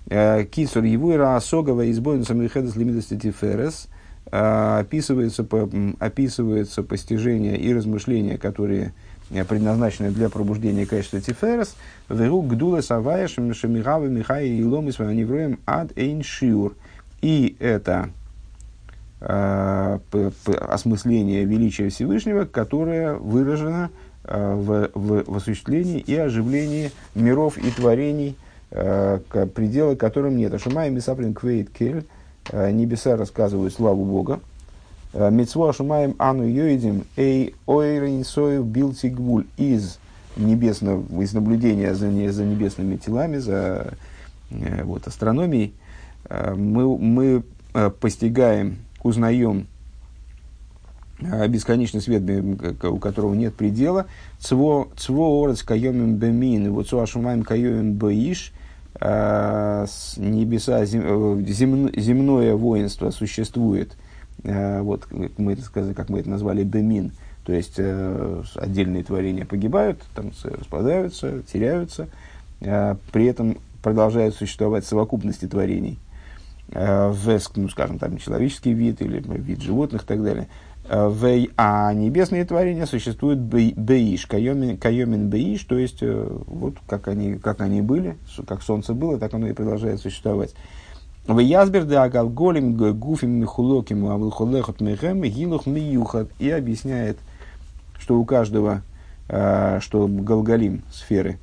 Э, 0.09 0.45
Кисур 0.45 0.85
Евуира 0.85 1.37
Асогова 1.37 1.91
избойн 1.91 2.25
самихедес 2.25 2.77
лимидности 2.77 3.17
тиферес 3.19 3.89
э, 4.31 4.81
описывается, 4.81 5.47
описывается 5.99 6.83
постижение 6.83 7.59
и 7.59 7.75
размышления, 7.75 8.39
которые 8.39 8.95
предназначены 9.29 10.11
для 10.11 10.29
пробуждения 10.29 10.87
качества 10.87 11.21
тиферес, 11.21 11.77
веру 12.09 12.43
гдула 12.43 12.81
савая 12.81 13.29
шамигавы 13.29 14.09
михай 14.09 14.49
и 14.49 14.65
ломис 14.65 14.99
ад 15.67 15.93
эйн. 15.97 16.23
И 17.23 17.57
это 17.61 18.11
осмысление 19.21 21.45
величия 21.45 21.91
Всевышнего, 21.91 22.47
которое 22.47 23.15
выражено 23.15 23.91
э, 24.25 24.55
в, 24.55 24.91
в, 24.95 25.31
в 25.31 25.37
осуществлении 25.37 25.99
и 25.99 26.17
оживлении 26.17 26.91
миров 27.15 27.59
и 27.59 27.71
творений, 27.71 28.37
э, 28.71 29.21
предела 29.55 29.95
которым 29.95 30.39
нет. 30.39 30.55
Ашумай 30.55 30.89
Мисаплин 30.89 31.35
Квейт 31.35 31.69
Кель, 31.71 32.07
небеса 32.51 33.17
рассказывают 33.17 33.75
славу 33.75 34.07
Бога. 34.07 34.41
Мецво 35.13 35.69
Ашумаем 35.69 36.15
Ану 36.19 36.45
Йоидим 36.45 37.05
Эй 37.17 37.55
Ойрин 37.67 38.25
Соев 38.25 38.65
Билтигвуль 38.65 39.45
из 39.59 39.99
небесного, 40.37 41.05
из 41.23 41.35
наблюдения 41.35 41.95
за, 41.95 42.09
не, 42.09 42.31
за 42.31 42.45
небесными 42.45 42.97
телами, 42.97 43.37
за 43.37 43.93
вот, 44.51 45.07
астрономией, 45.07 45.75
мы, 46.31 46.97
мы 46.97 47.43
постигаем 48.01 48.79
узнаем 49.03 49.67
э, 51.21 51.49
бесконечный 51.49 52.01
свет, 52.01 52.23
у 52.85 52.99
которого 52.99 53.35
нет 53.35 53.55
предела. 53.55 54.07
Цво, 54.39 54.89
цво 54.97 55.45
орец 55.45 55.63
кайомим 55.63 56.17
бемин, 56.17 56.73
вот 56.73 56.89
цуашумаем 56.89 57.43
кайомим 57.43 57.95
баиш, 57.95 58.53
небеса, 59.01 60.85
зем, 60.85 61.47
земное 61.47 62.55
воинство 62.55 63.11
существует, 63.11 63.97
вот 64.43 65.07
мы 65.11 65.53
это 65.53 65.63
сказали, 65.63 65.95
как 65.95 66.11
мы 66.11 66.19
это 66.19 66.29
назвали, 66.29 66.65
бемин, 66.65 67.13
то 67.47 67.53
есть 67.55 67.79
отдельные 68.57 69.05
творения 69.05 69.47
погибают, 69.47 70.03
там 70.15 70.33
распадаются, 70.43 71.43
теряются, 71.51 72.09
при 72.59 73.25
этом 73.25 73.57
продолжают 73.83 74.35
существовать 74.35 74.85
совокупности 74.85 75.47
творений– 75.47 75.99
Э, 76.10 76.10
в, 76.73 77.41
ну, 77.57 77.69
скажем, 77.69 77.99
там, 77.99 78.19
человеческий 78.19 78.73
вид 78.73 79.03
или 79.03 79.23
вид 79.27 79.61
животных 79.61 80.05
и 80.05 80.07
так 80.07 80.23
далее. 80.23 80.49
Э, 80.89 81.09
в, 81.09 81.47
а 81.57 81.93
небесные 81.95 82.45
творения 82.45 82.85
существуют 82.85 83.39
беиш, 83.39 84.27
кайомин, 84.27 84.77
кайомин 84.77 85.29
беиш, 85.29 85.63
то 85.65 85.79
есть 85.79 85.99
э, 86.03 86.29
вот 86.47 86.75
как 86.89 87.07
они, 87.07 87.35
как 87.35 87.61
они 87.61 87.81
были, 87.81 88.17
как 88.47 88.63
солнце 88.63 88.93
было, 88.93 89.17
так 89.19 89.33
оно 89.35 89.47
и 89.47 89.53
продолжает 89.53 90.01
существовать. 90.01 90.55
В 91.27 91.39
Язбер 91.39 91.85
да 91.85 92.09
Галголим 92.09 92.77
Гуфим 92.99 93.31
Михулоким 93.31 94.07
Авлхолехот 94.07 94.81
Мехем 94.81 95.23
Гилух 95.23 95.67
Миюхат 95.67 96.29
и 96.41 96.51
объясняет, 96.51 97.19
что 97.99 98.19
у 98.19 98.25
каждого, 98.25 98.83
что 99.29 100.09
Галгалим, 100.09 100.83
сферы, 100.91 101.39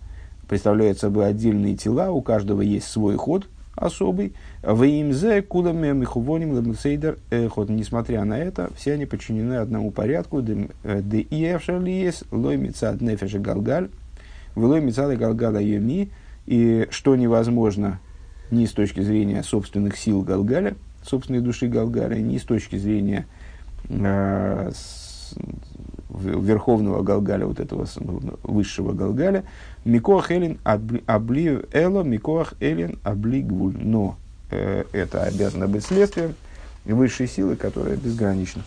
представляют 0.49 0.99
собой 0.99 1.28
отдельные 1.28 1.78
тела, 1.78 2.09
у 2.09 2.21
каждого 2.21 2.61
есть 2.61 2.88
свой 2.88 3.15
ход– 3.15 3.47
особый. 3.78 4.34
В 4.61 4.84
имзе 4.84 5.41
кулами 5.41 5.93
михувоним 5.93 6.55
лемсейдер 6.55 7.17
эхот. 7.30 7.69
Несмотря 7.69 8.25
на 8.25 8.38
это, 8.38 8.69
все 8.75 8.93
они 8.93 9.05
подчинены 9.05 9.55
одному 9.55 9.91
порядку. 9.91 10.41
Де 10.41 10.67
э, 10.84 11.01
иевшалиес 11.01 12.25
лой 12.32 12.57
мицад 12.57 12.99
нефеша 13.01 13.39
галгаль. 13.39 13.89
Влой 14.55 14.82
мицад 14.82 15.17
галгала 15.17 15.59
йоми. 15.59 16.09
И 16.45 16.88
что 16.91 17.15
невозможно 17.15 17.99
ни 18.51 18.65
с 18.65 18.71
точки 18.71 19.01
зрения 19.01 19.43
собственных 19.43 19.97
сил 19.97 20.21
Галгаля, 20.21 20.75
собственной 21.03 21.41
души 21.41 21.67
Галгаля, 21.67 22.15
ни 22.15 22.38
с 22.38 22.43
точки 22.43 22.78
зрения 22.78 23.28
э, 23.89 24.71
верховного 26.09 27.03
Галгаля, 27.03 27.45
вот 27.45 27.59
этого 27.59 27.85
высшего 28.43 28.93
Галгаля, 28.93 29.43
Микоах 29.85 30.31
Элин 30.31 30.59
обли 30.65 31.59
Эло, 31.71 32.03
Микоах 32.03 32.53
Элин 32.59 32.99
обли 33.03 33.41
Гвуль. 33.41 33.77
Но 33.77 34.17
э, 34.51 34.85
это 34.91 35.23
обязано 35.23 35.67
быть 35.67 35.85
следствием 35.85 36.35
высшей 36.85 37.27
силы, 37.27 37.55
которая 37.55 37.97
безгранична. 37.97 38.63